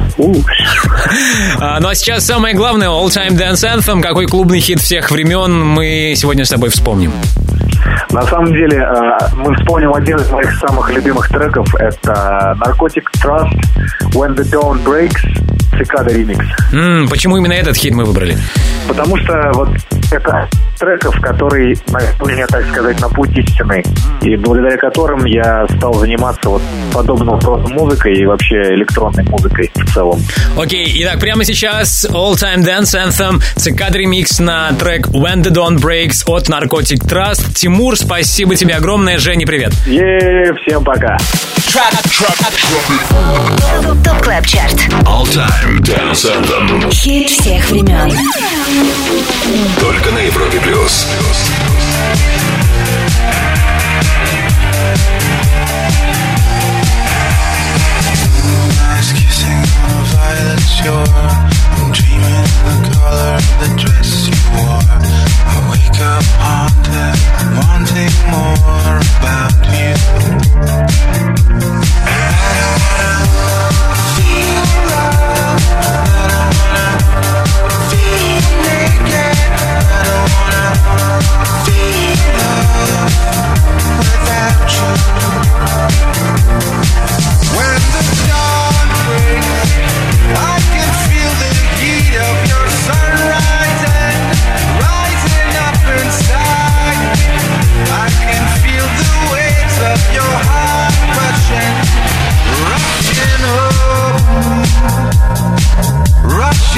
А, 1.61 1.81
ну 1.81 1.89
а 1.89 1.95
сейчас 1.95 2.25
самое 2.27 2.55
главное, 2.55 2.89
All 2.89 3.07
Time 3.07 3.37
Dance 3.37 3.65
Anthem, 3.65 4.03
какой 4.03 4.27
клубный 4.27 4.61
хит 4.61 4.81
всех 4.81 5.11
времен 5.11 5.65
мы 5.65 6.15
сегодня 6.17 6.45
с 6.45 6.51
тобой 6.51 6.71
вспомним. 6.71 7.13
На 8.11 8.23
самом 8.23 8.53
деле, 8.53 8.79
э, 8.79 9.19
мы 9.37 9.55
вспомним 9.55 9.93
один 9.95 10.17
из 10.17 10.31
моих 10.31 10.53
самых 10.59 10.91
любимых 10.91 11.29
треков. 11.29 11.75
Это 11.75 12.57
Narcotic 12.65 13.05
Trust, 13.23 13.53
When 14.15 14.35
the 14.35 14.45
Dawn 14.51 14.83
Breaks, 14.83 15.23
Цикада 15.79 16.13
ремикс. 16.13 16.45
М, 16.73 17.09
почему 17.09 17.37
именно 17.37 17.53
этот 17.53 17.77
хит 17.77 17.95
мы 17.95 18.05
выбрали? 18.05 18.37
Потому 18.89 19.17
что 19.19 19.51
вот 19.55 19.69
это 20.11 20.49
треков, 20.79 21.21
который 21.21 21.79
навел 21.89 22.27
меня, 22.27 22.47
так 22.47 22.67
сказать, 22.69 23.01
на 23.01 23.09
путь 23.09 23.31
истины, 23.37 23.83
и 24.23 24.37
благодаря 24.37 24.77
которым 24.77 25.25
я 25.25 25.67
стал 25.77 25.95
заниматься 25.95 26.49
вот 26.49 26.63
подобного 26.93 27.41
рода 27.41 27.69
музыкой 27.69 28.15
и 28.15 28.27
вообще 28.27 28.57
электронной 28.75 29.25
музыкой 29.25 29.71
в 29.75 29.95
целом. 29.95 30.21
Окей, 30.57 30.91
итак, 31.03 31.21
прямо 31.21 31.45
сейчас 31.45 32.07
All 32.11 32.35
Time 32.35 32.65
Dance 32.65 32.97
Anthem, 32.97 33.43
Cicada 33.57 33.95
Remix 33.95 34.39
на 34.39 34.73
трек 34.73 35.09
When 35.09 35.43
the 35.43 35.51
Dawn 35.51 35.77
Breaks 35.79 36.25
от 36.27 36.49
Narcotic 36.49 37.07
Thrust. 37.07 37.55
Тимур, 37.55 37.97
спасибо 37.97 38.55
тебе 38.57 38.75
огромное. 38.75 39.19
Женя, 39.19 39.47
привет. 39.47 39.73
Е, 39.87 40.53
всем 40.63 40.83
пока. 40.85 41.17
Top 44.03 44.23
Club 44.23 44.47
Chart. 44.47 44.75
All 45.05 45.25
Time 45.27 45.68
Dance 45.69 46.25
Anthem. 46.25 46.91
Хит 46.91 47.29
всех 47.29 47.71
времен. 47.71 48.11
Только 49.79 50.11
на 50.11 50.19
Европе 50.19 50.59
Плюс. 50.61 51.07
I'm 60.89 61.93
dreaming 61.93 62.47
the 62.65 62.77
color 62.95 63.37
of 63.37 63.45
the 63.61 63.69
dress 63.77 64.27
you 64.27 64.37
wore. 64.55 64.81
I 65.45 65.57
wake 65.71 66.01
up 66.01 66.25
haunted, 66.41 67.17
wanting 67.57 68.15
more 68.33 68.97
about 69.19 69.57
you. 69.69 69.93
And 71.29 72.25
I 72.25 72.57
don't 72.59 72.81
wanna 72.89 73.38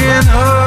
watching 0.01 0.29
her. 0.29 0.60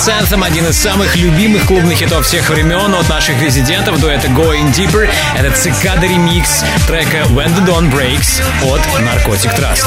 Dance 0.00 0.22
Anthem 0.22 0.42
один 0.42 0.66
из 0.66 0.78
самых 0.78 1.14
любимых 1.14 1.66
клубных 1.66 1.98
хитов 1.98 2.24
всех 2.24 2.48
времен 2.48 2.94
от 2.94 3.06
наших 3.10 3.38
резидентов 3.42 4.00
дуэта 4.00 4.28
Going 4.28 4.72
Deeper. 4.72 5.06
Это 5.36 5.54
цикада 5.54 6.06
ремикс 6.06 6.64
трека 6.86 7.18
When 7.28 7.54
the 7.54 7.66
Dawn 7.66 7.92
Breaks 7.92 8.42
от 8.62 8.80
Narcotic 9.02 9.54
Trust. 9.58 9.86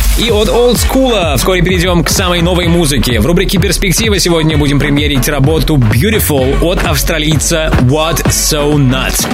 И 0.17 0.29
от 0.29 0.49
Old 0.49 0.75
School 0.75 1.37
вскоре 1.37 1.61
перейдем 1.61 2.03
к 2.03 2.09
самой 2.09 2.41
новой 2.41 2.67
музыке. 2.67 3.19
В 3.19 3.25
рубрике 3.25 3.57
«Перспектива» 3.57 4.19
сегодня 4.19 4.57
будем 4.57 4.79
премьерить 4.79 5.27
работу 5.27 5.77
Beautiful 5.77 6.63
от 6.63 6.85
австралийца 6.85 7.71
What 7.81 8.25
So 8.27 8.73
Not. 8.75 9.27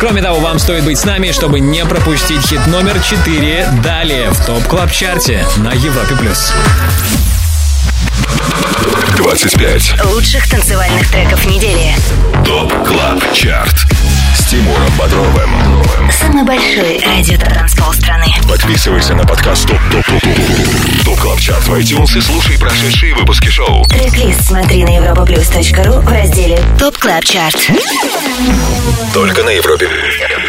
Кроме 0.00 0.22
того, 0.22 0.40
вам 0.40 0.58
стоит 0.58 0.84
быть 0.84 0.98
с 0.98 1.04
нами, 1.04 1.32
чтобы 1.32 1.60
не 1.60 1.84
пропустить 1.84 2.42
хит 2.42 2.66
номер 2.66 3.00
4 3.00 3.66
далее 3.82 4.30
в 4.30 4.44
Top 4.44 4.62
Club 4.64 4.90
Chart 4.92 5.35
е 5.35 5.44
на 5.56 5.72
Европе+. 5.72 6.14
плюс. 6.16 6.52
25 9.16 10.04
Лучших 10.12 10.48
танцевальных 10.48 11.10
треков 11.10 11.44
недели. 11.46 11.94
Top 12.44 12.72
Club 12.86 13.32
Chart 13.32 13.86
с 14.36 14.44
Тимуром 14.50 14.90
Бодровым. 14.98 15.50
Самый 16.10 16.44
большой 16.44 16.98
радиотанцпол 16.98 17.92
страны. 17.94 18.26
Подписывайся 18.48 19.14
на 19.14 19.24
подкаст 19.24 19.66
Top 19.66 19.78
Top 19.90 20.04
Top 20.04 20.20
Top 20.20 21.04
Top 21.04 21.20
Club 21.20 21.40
Chart 21.40 21.68
в 21.68 21.74
iTunes 21.74 22.18
и 22.18 22.20
слушай 22.20 22.58
прошедшие 22.58 23.14
выпуски 23.14 23.48
шоу. 23.48 23.84
Трек-лист 23.86 24.46
смотри 24.46 24.84
на 24.84 24.90
europaplus.ru 24.90 26.00
в 26.00 26.08
разделе 26.08 26.60
Top 26.78 26.98
Club 26.98 27.24
Chart. 27.24 27.56
Только 29.14 29.42
на 29.42 29.50
Европе 29.50 29.88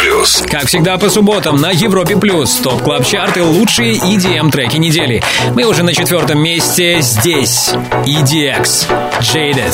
плюс. 0.01 0.43
Как 0.49 0.67
всегда 0.67 0.97
по 0.97 1.09
субботам 1.09 1.55
на 1.61 1.71
Европе 1.71 2.17
Плюс 2.17 2.55
Top 2.55 2.81
Club 2.83 3.05
Chart 3.05 3.35
и 3.35 3.41
лучшие 3.41 3.95
EDM 3.95 4.51
треки 4.51 4.77
недели. 4.77 5.23
Мы 5.53 5.63
уже 5.63 5.83
на 5.83 5.93
четвертом 5.93 6.39
месте 6.41 6.97
здесь. 7.01 7.71
EDX. 8.05 8.87
Jaded. 9.21 9.73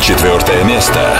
Четвертое 0.00 0.62
место. 0.64 1.18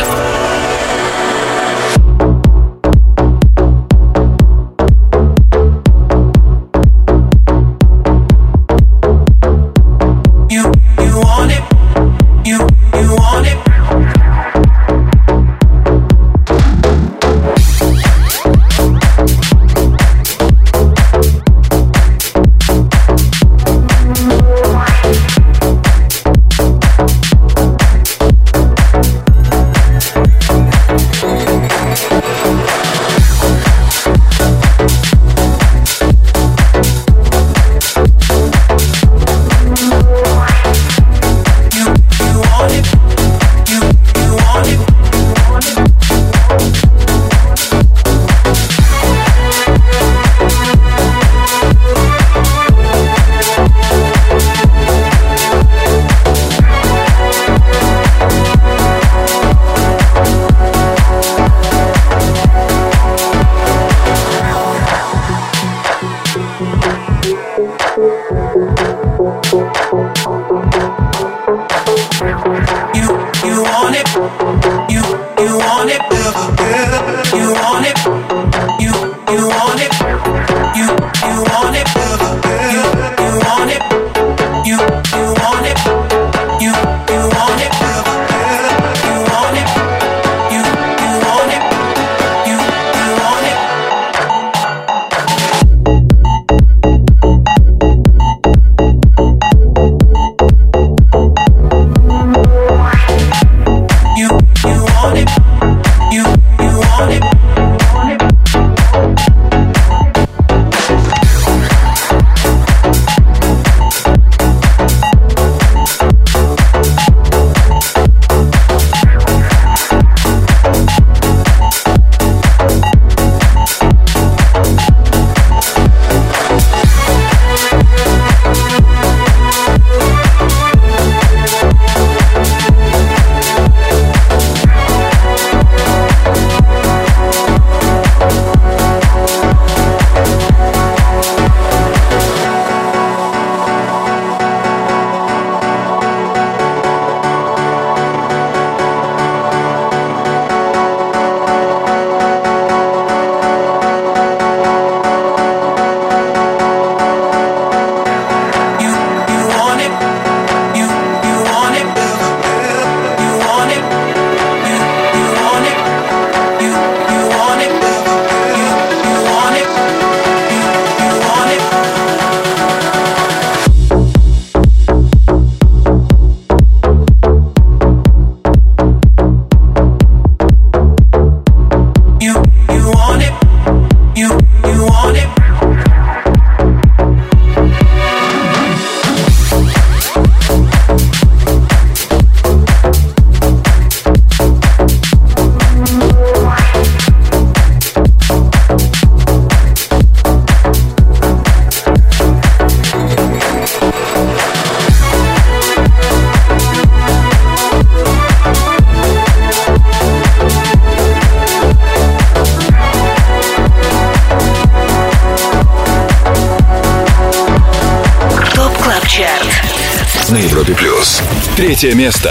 третье 221.80 221.96
место. 221.96 222.30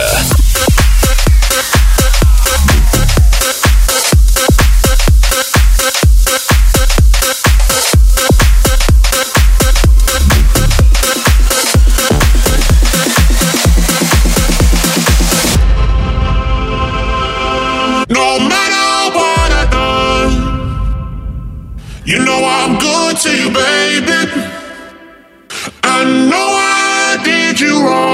to 23.22 23.36
you 23.36 23.50
baby 23.52 24.32
i 25.84 26.06
know 26.30 26.48
i 26.56 27.20
did 27.26 27.60
you 27.60 27.86
wrong 27.86 28.09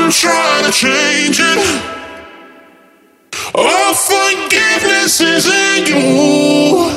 I'm 0.00 0.12
trying 0.12 0.64
to 0.64 0.70
change 0.70 1.38
it. 1.40 1.58
Oh, 3.54 3.92
forgiveness 3.94 5.20
is 5.20 5.46
in 5.46 5.86
you. 5.86 6.88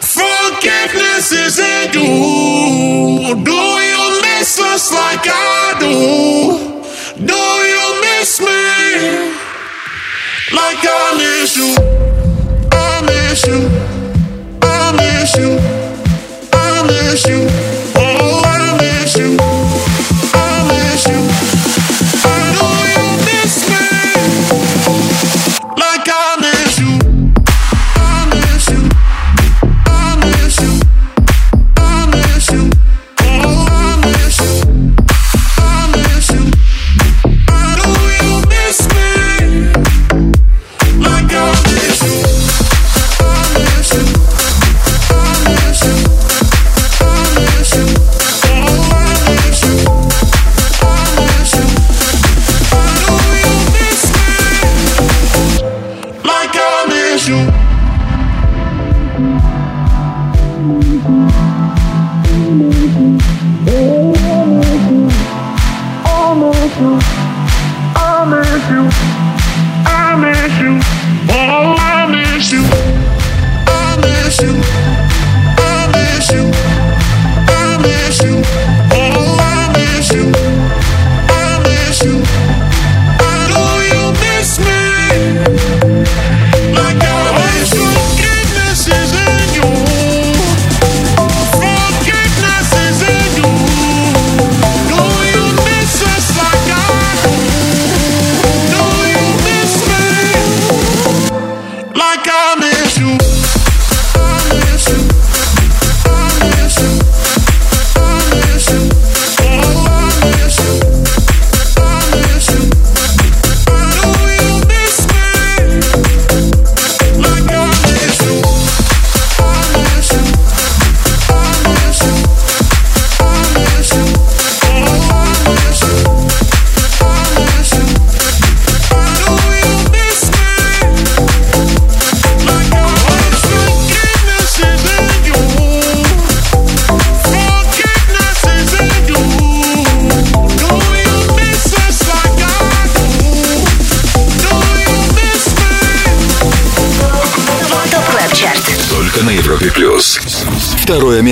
Forgiveness 0.00 1.32
is 1.32 1.58
in 1.58 1.92
you. 1.92 3.44
Do 3.44 3.60
you 3.90 4.22
miss 4.22 4.60
us 4.60 4.92
like 4.92 5.26
I 5.26 5.74
do? 5.80 7.26
Do 7.26 7.42
you 7.74 8.00
miss 8.00 8.40
me 8.40 9.32
like 10.56 10.78
I 10.80 11.14
miss 11.18 11.56
you? 11.56 11.74
I 12.70 13.02
miss 13.02 13.46
you. 13.46 13.91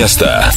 место. 0.01 0.51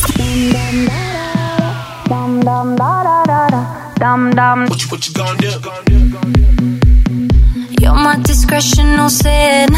You're 7.79 7.93
my 7.93 8.17
discretional 8.23 9.11
sin. 9.11 9.69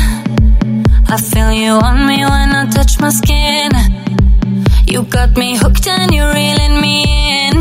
I 1.09 1.17
feel 1.17 1.51
you 1.51 1.73
on 1.73 2.07
me 2.07 2.19
when 2.25 2.51
I 2.55 2.67
touch 2.71 3.01
my 3.01 3.11
skin. 3.11 3.73
You 4.87 5.03
got 5.03 5.37
me 5.37 5.57
hooked 5.57 5.89
and 5.89 6.15
you're 6.15 6.33
reeling 6.33 6.81
me 6.81 6.97
in. 7.43 7.57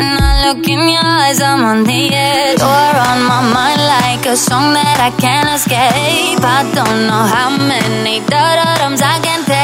And 0.00 0.16
I 0.28 0.32
look 0.44 0.66
in 0.66 0.82
your 0.94 1.06
eyes, 1.20 1.40
I'm 1.40 1.62
on 1.70 1.84
the 1.84 2.02
edge. 2.12 2.58
You're 2.58 2.96
on 3.10 3.20
my 3.30 3.42
mind 3.54 3.82
like 3.94 4.26
a 4.26 4.36
song 4.36 4.74
that 4.74 4.98
I 5.08 5.10
can't 5.22 5.50
escape. 5.56 6.42
I 6.58 6.60
don't 6.74 7.00
know 7.06 7.24
how 7.34 7.50
many 7.56 8.18
da-da-dums 8.26 9.02
I 9.02 9.20
can 9.20 9.44
take 9.44 9.59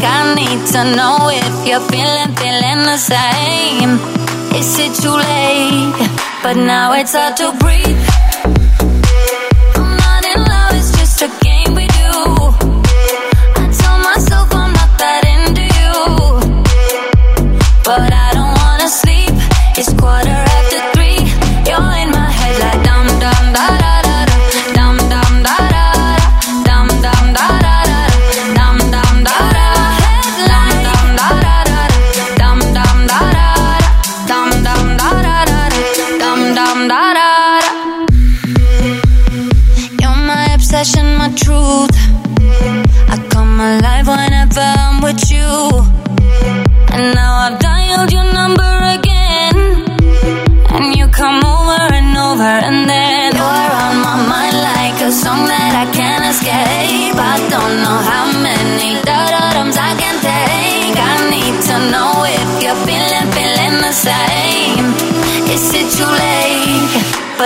like 0.00 0.12
I 0.12 0.34
need 0.34 0.66
to 0.72 0.96
know 0.96 1.28
if 1.30 1.66
you're 1.66 1.80
feeling, 1.90 2.34
feeling 2.36 2.84
the 2.84 2.96
same. 2.96 3.98
Is 4.54 4.78
it 4.78 4.94
too 5.02 5.16
late? 5.16 6.10
But 6.42 6.56
now 6.56 6.92
it's 6.94 7.12
hard 7.14 7.36
to 7.38 7.52
breathe. 7.58 8.09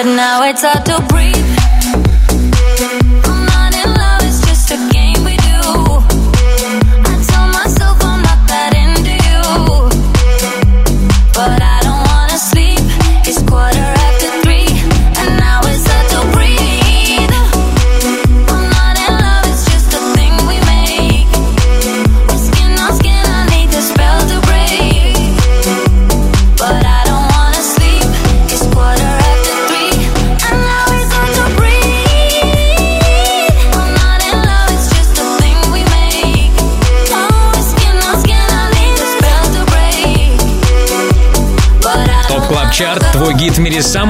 but 0.04 0.16
now 0.16 0.42
it's 0.44 0.62
all 0.62 0.82
to. 0.84 1.13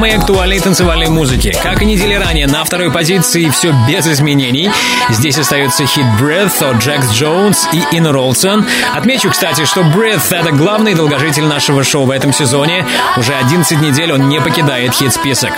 Самой 0.04 0.18
актуальной 0.18 0.60
танцевальной 0.60 1.08
музыки. 1.08 1.56
Как 1.62 1.80
и 1.80 1.86
недели 1.86 2.12
ранее, 2.12 2.46
на 2.46 2.62
второй 2.62 2.90
позиции 2.90 3.48
все 3.48 3.74
без 3.88 4.06
изменений. 4.06 4.70
Здесь 5.08 5.38
остается 5.38 5.86
хит 5.86 6.04
Breath 6.20 6.62
от 6.62 6.82
Джекс 6.82 7.10
Джонс 7.10 7.66
и 7.72 7.82
Ин 7.96 8.08
Ролсон. 8.08 8.66
Отмечу, 8.94 9.30
кстати, 9.30 9.64
что 9.64 9.80
Breath— 9.80 10.26
это 10.30 10.52
главный 10.52 10.94
долгожитель 10.94 11.44
нашего 11.44 11.82
шоу 11.84 12.04
в 12.04 12.10
этом 12.10 12.34
сезоне. 12.34 12.84
Уже 13.16 13.32
11 13.32 13.80
недель 13.80 14.12
он 14.12 14.28
не 14.28 14.42
покидает 14.42 14.92
хит-список. 14.92 15.54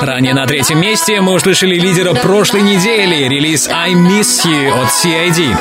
Ранее 0.00 0.34
на 0.34 0.46
третьем 0.46 0.80
месте 0.80 1.20
мы 1.20 1.32
услышали 1.32 1.74
лидера 1.74 2.14
прошлой 2.14 2.62
недели, 2.62 3.28
релиз 3.28 3.68
I 3.68 3.92
Miss 3.92 4.44
You 4.44 4.82
от 4.82 4.88
CID. 4.88 5.56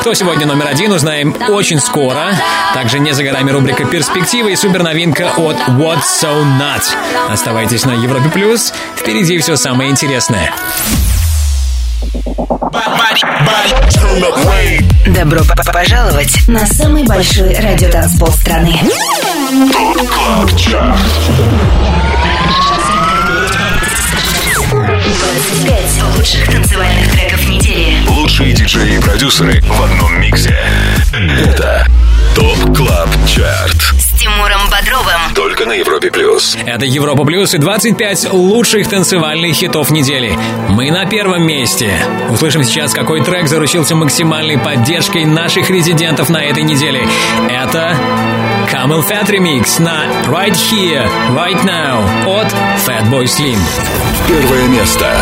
Кто 0.00 0.14
сегодня 0.14 0.46
номер 0.46 0.68
один, 0.68 0.92
узнаем 0.92 1.34
очень 1.48 1.80
скоро. 1.80 2.34
Также 2.74 2.98
не 2.98 3.12
за 3.12 3.22
горами 3.22 3.50
рубрика 3.50 3.84
«Перспектива» 3.84 4.48
и 4.48 4.56
суперновинка 4.56 5.32
от 5.36 5.56
What's 5.68 6.04
So 6.22 6.44
Not. 6.58 6.82
Оставайтесь 7.30 7.84
на 7.84 7.92
Европе+. 7.92 8.28
плюс. 8.30 8.72
Впереди 8.96 9.38
все 9.38 9.56
самое 9.56 9.90
интересное. 9.90 10.52
Добро 15.06 15.40
пожаловать 15.72 16.48
на 16.48 16.66
самый 16.66 17.04
большой 17.04 17.54
радиотанцпол 17.54 18.28
страны. 18.28 18.80
25 25.34 26.16
лучших 26.16 26.46
танцевальных 26.46 27.10
треков 27.10 27.48
недели. 27.48 28.06
Лучшие 28.06 28.52
диджеи 28.52 28.98
и 28.98 29.00
продюсеры 29.00 29.60
в 29.62 29.82
одном 29.82 30.20
миксе. 30.20 30.56
Это 31.12 31.84
Top 32.36 32.76
Club 32.76 33.08
Chart. 33.26 34.03
Тимуром 34.24 34.70
Бодровым. 34.70 35.34
Только 35.34 35.66
на 35.66 35.72
Европе 35.72 36.10
Плюс. 36.10 36.56
Это 36.64 36.86
Европа 36.86 37.26
Плюс 37.26 37.52
и 37.52 37.58
25 37.58 38.32
лучших 38.32 38.88
танцевальных 38.88 39.54
хитов 39.54 39.90
недели. 39.90 40.34
Мы 40.70 40.90
на 40.90 41.04
первом 41.04 41.46
месте. 41.46 41.92
Услышим 42.30 42.64
сейчас, 42.64 42.94
какой 42.94 43.22
трек 43.22 43.48
заручился 43.48 43.94
максимальной 43.94 44.56
поддержкой 44.56 45.26
наших 45.26 45.68
резидентов 45.68 46.30
на 46.30 46.42
этой 46.42 46.62
неделе. 46.62 47.06
Это 47.50 47.94
CamelPhat 48.72 49.26
Remix 49.26 49.82
на 49.82 50.06
Right 50.24 50.54
Here, 50.54 51.06
Right 51.34 51.62
Now 51.62 52.02
от 52.26 52.50
Fatboy 52.86 53.24
Slim. 53.24 53.58
Первое 54.26 54.68
место. 54.68 55.14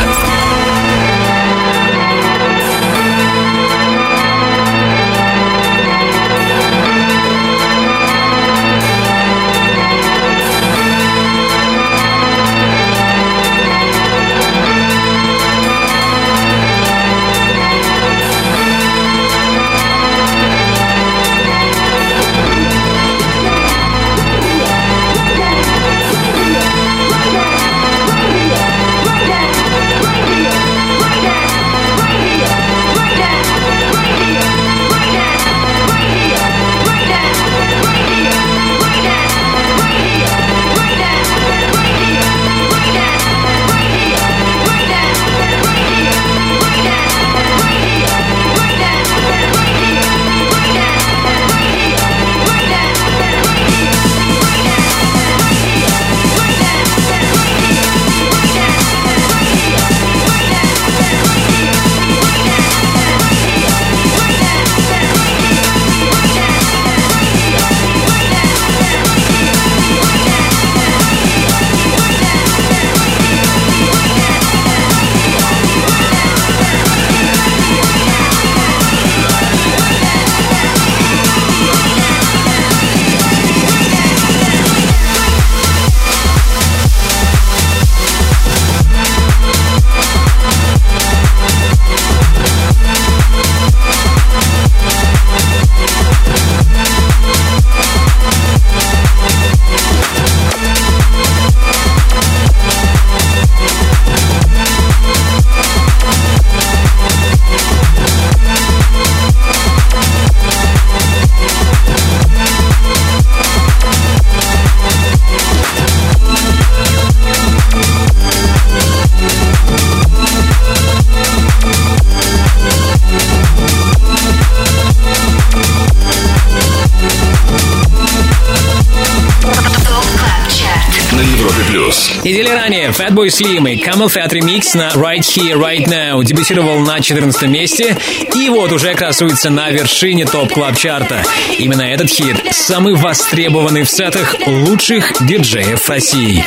Ранее 132.83 132.99
Fatboy 132.99 133.29
Slim 133.29 133.71
и 133.71 133.77
CamelPhat 133.77 134.31
Remix 134.31 134.77
на 134.77 134.89
Right 134.91 135.21
Here, 135.21 135.55
Right 135.55 135.87
Now 135.87 136.25
дебютировал 136.25 136.81
на 136.81 137.01
14 137.01 137.43
месте. 137.43 137.97
И 138.35 138.49
вот 138.49 138.73
уже 138.73 138.95
красуется 138.95 139.51
на 139.51 139.71
вершине 139.71 140.25
Top 140.25 140.53
Club 140.53 140.77
Chart 140.77 141.15
а 141.15 141.23
Именно 141.59 141.83
этот 141.83 142.11
хит 142.11 142.37
самый 142.51 142.95
востребованный 142.95 143.85
в 143.85 143.91
сетах 143.91 144.35
лучших 144.47 145.13
диджеев 145.21 145.89
России. 145.89 146.45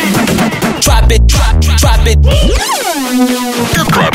Top 3.15 3.93
Club. 3.93 4.13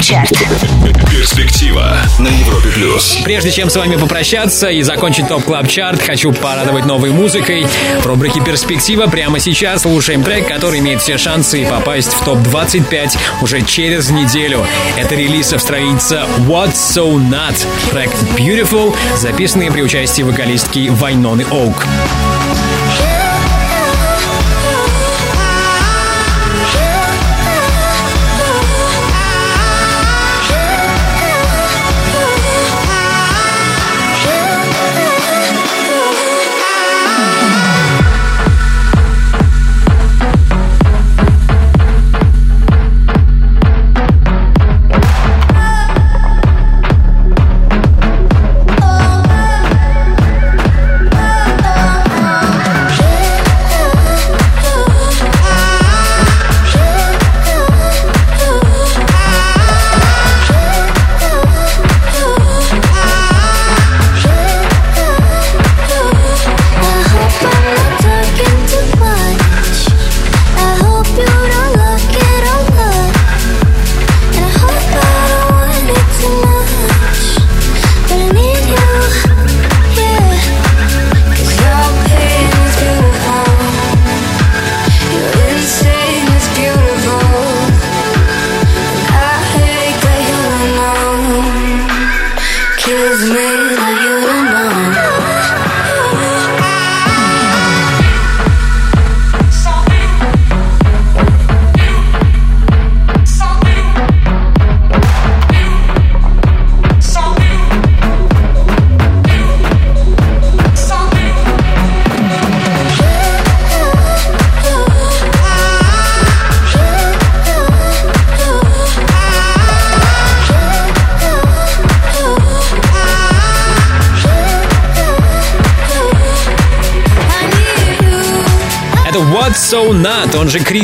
Перспектива 1.11 1.97
на 2.19 2.29
Европе 2.29 2.69
Плюс. 2.69 3.19
Прежде 3.25 3.51
чем 3.51 3.71
с 3.71 3.77
вами 3.77 3.97
попрощаться 3.97 4.69
и 4.69 4.83
закончить 4.83 5.27
Top 5.27 5.43
Club 5.45 5.69
Chart 5.69 6.03
хочу 6.03 6.33
порадовать 6.33 6.85
новой 6.85 7.11
музыкой. 7.11 7.67
В 8.03 8.07
рубрике 8.07 8.43
«Перспектива» 8.43 9.07
прямо 9.07 9.39
сейчас 9.39 9.83
слушаем 9.83 10.23
трек, 10.23 10.47
который 10.47 10.81
имеет 10.81 11.01
все 11.01 11.17
шансы 11.17 11.65
попасть 11.65 12.13
в 12.13 12.23
топ-25 12.27 13.17
уже 13.41 13.63
через 13.63 14.11
неделю. 14.11 14.67
Это 14.99 15.15
релиз 15.15 15.55
австралийца 15.55 16.27
What's 16.41 16.75
So 16.75 17.15
Not. 17.15 17.57
Трек 17.93 18.11
Beautiful, 18.37 18.95
записанный 19.17 19.71
при 19.71 19.81
участии 19.81 20.23
вокалистки 20.23 20.91
Вайноны 20.91 21.47
Оук. 21.51 21.87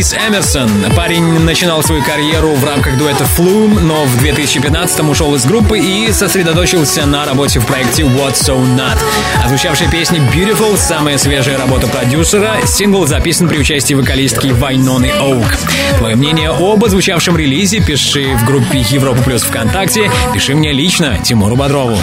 Крис 0.07 0.15
Эмерсон. 0.29 0.71
Парень 0.95 1.25
начинал 1.41 1.83
свою 1.83 2.01
карьеру 2.05 2.53
в 2.55 2.65
рамках 2.65 2.97
дуэта 2.97 3.25
Flume, 3.25 3.81
но 3.81 4.05
в 4.05 4.19
2015 4.19 5.01
ушел 5.01 5.35
из 5.35 5.45
группы 5.45 5.81
и 5.81 6.13
сосредоточился 6.13 7.07
на 7.07 7.25
работе 7.25 7.59
в 7.59 7.67
проекте 7.67 8.03
What 8.03 8.35
So 8.35 8.57
Not. 8.77 8.99
Прозвучавшая 9.45 9.91
песня 9.91 10.21
Beautiful, 10.33 10.77
самая 10.77 11.19
свежая 11.19 11.59
работа 11.59 11.89
продюсера, 11.89 12.55
сингл 12.67 13.05
записан 13.07 13.49
при 13.49 13.59
участии 13.59 13.95
вокалистки 13.95 14.49
Вайноны 14.49 15.11
Оук. 15.11 15.57
Твое 15.99 16.15
мнение 16.15 16.51
о 16.51 16.85
прозвучавшем 16.85 17.37
релизе 17.37 17.81
пиши 17.81 18.37
в 18.37 18.45
группе 18.45 18.85
Европа 18.89 19.23
Плюс 19.23 19.43
ВКонтакте, 19.43 20.11
пиши 20.33 20.55
мне 20.55 20.73
лично, 20.73 21.19
Тимуру 21.19 21.57
Бодрову. 21.57 21.99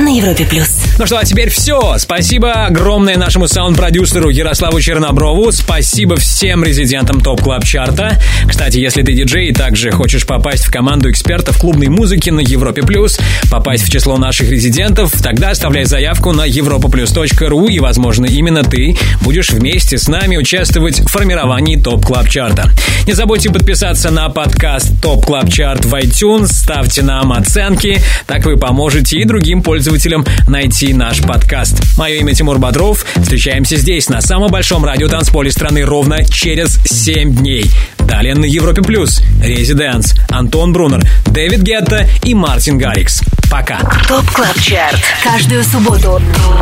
На 0.00 0.08
Европе 0.08 0.44
плюс. 0.44 0.73
Ну 0.96 1.06
что, 1.06 1.18
а 1.18 1.24
теперь 1.24 1.50
все. 1.50 1.98
Спасибо 1.98 2.66
огромное 2.66 3.16
нашему 3.16 3.48
саунд-продюсеру 3.48 4.28
Ярославу 4.28 4.80
Черноброву. 4.80 5.50
Спасибо 5.50 6.14
всем 6.14 6.62
резидентам 6.62 7.20
Top 7.20 7.42
Club 7.42 7.64
Chart 7.64 8.04
а. 8.04 8.20
Кстати, 8.46 8.78
если 8.78 9.02
ты 9.02 9.12
диджей 9.12 9.48
и 9.48 9.52
также 9.52 9.90
хочешь 9.90 10.24
попасть 10.24 10.64
в 10.64 10.70
команду 10.70 11.10
экспертов 11.10 11.58
клубной 11.58 11.88
музыки 11.88 12.30
на 12.30 12.38
Европе 12.38 12.82
Плюс, 12.82 13.18
попасть 13.54 13.84
в 13.84 13.88
число 13.88 14.16
наших 14.16 14.50
резидентов, 14.50 15.12
тогда 15.22 15.50
оставляй 15.50 15.84
заявку 15.84 16.32
на 16.32 16.44
europaplus.ru 16.44 17.70
и, 17.70 17.78
возможно, 17.78 18.26
именно 18.26 18.64
ты 18.64 18.96
будешь 19.20 19.50
вместе 19.50 19.96
с 19.96 20.08
нами 20.08 20.36
участвовать 20.36 20.98
в 20.98 21.06
формировании 21.06 21.76
Top 21.76 22.04
Club 22.04 22.28
Chart 22.28 22.57
а. 22.57 22.68
Не 23.06 23.12
забудьте 23.12 23.50
подписаться 23.50 24.10
на 24.10 24.28
подкаст 24.28 25.00
Top 25.00 25.24
Club 25.24 25.48
Chart 25.50 25.84
в 25.84 25.94
iTunes, 25.94 26.48
ставьте 26.48 27.02
нам 27.02 27.32
оценки, 27.32 28.02
так 28.26 28.44
вы 28.44 28.56
поможете 28.56 29.18
и 29.18 29.24
другим 29.24 29.62
пользователям 29.62 30.26
найти 30.48 30.92
наш 30.92 31.20
подкаст. 31.20 31.80
Мое 31.96 32.16
имя 32.16 32.34
Тимур 32.34 32.58
Бодров. 32.58 33.06
Встречаемся 33.22 33.76
здесь, 33.76 34.08
на 34.08 34.20
самом 34.20 34.50
большом 34.50 34.84
радио 34.84 35.06
танцполе 35.06 35.52
страны, 35.52 35.84
ровно 35.84 36.24
через 36.24 36.80
7 36.86 37.36
дней. 37.36 37.70
Далее 38.00 38.34
на 38.34 38.46
Европе 38.46 38.82
Плюс. 38.82 39.22
Residence, 39.40 40.14
Антон 40.28 40.72
Брунер, 40.72 41.02
Дэвид 41.26 41.62
Гетта 41.62 42.08
и 42.24 42.34
Мартин 42.34 42.78
Гаррикс. 42.78 43.22
Пока. 43.50 43.78
Top 44.08 44.30
Club 44.32 44.58
Chart. 44.60 45.00
Каждую 45.22 45.64
субботу 45.64 46.20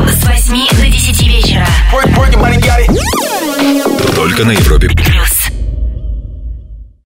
с 0.08 0.24
8 0.24 0.68
до 0.76 0.86
10 0.86 1.22
вечера. 1.26 1.66
Только 4.14 4.44
на 4.44 4.52
Европе. 4.52 4.88
Плюс. 4.88 5.31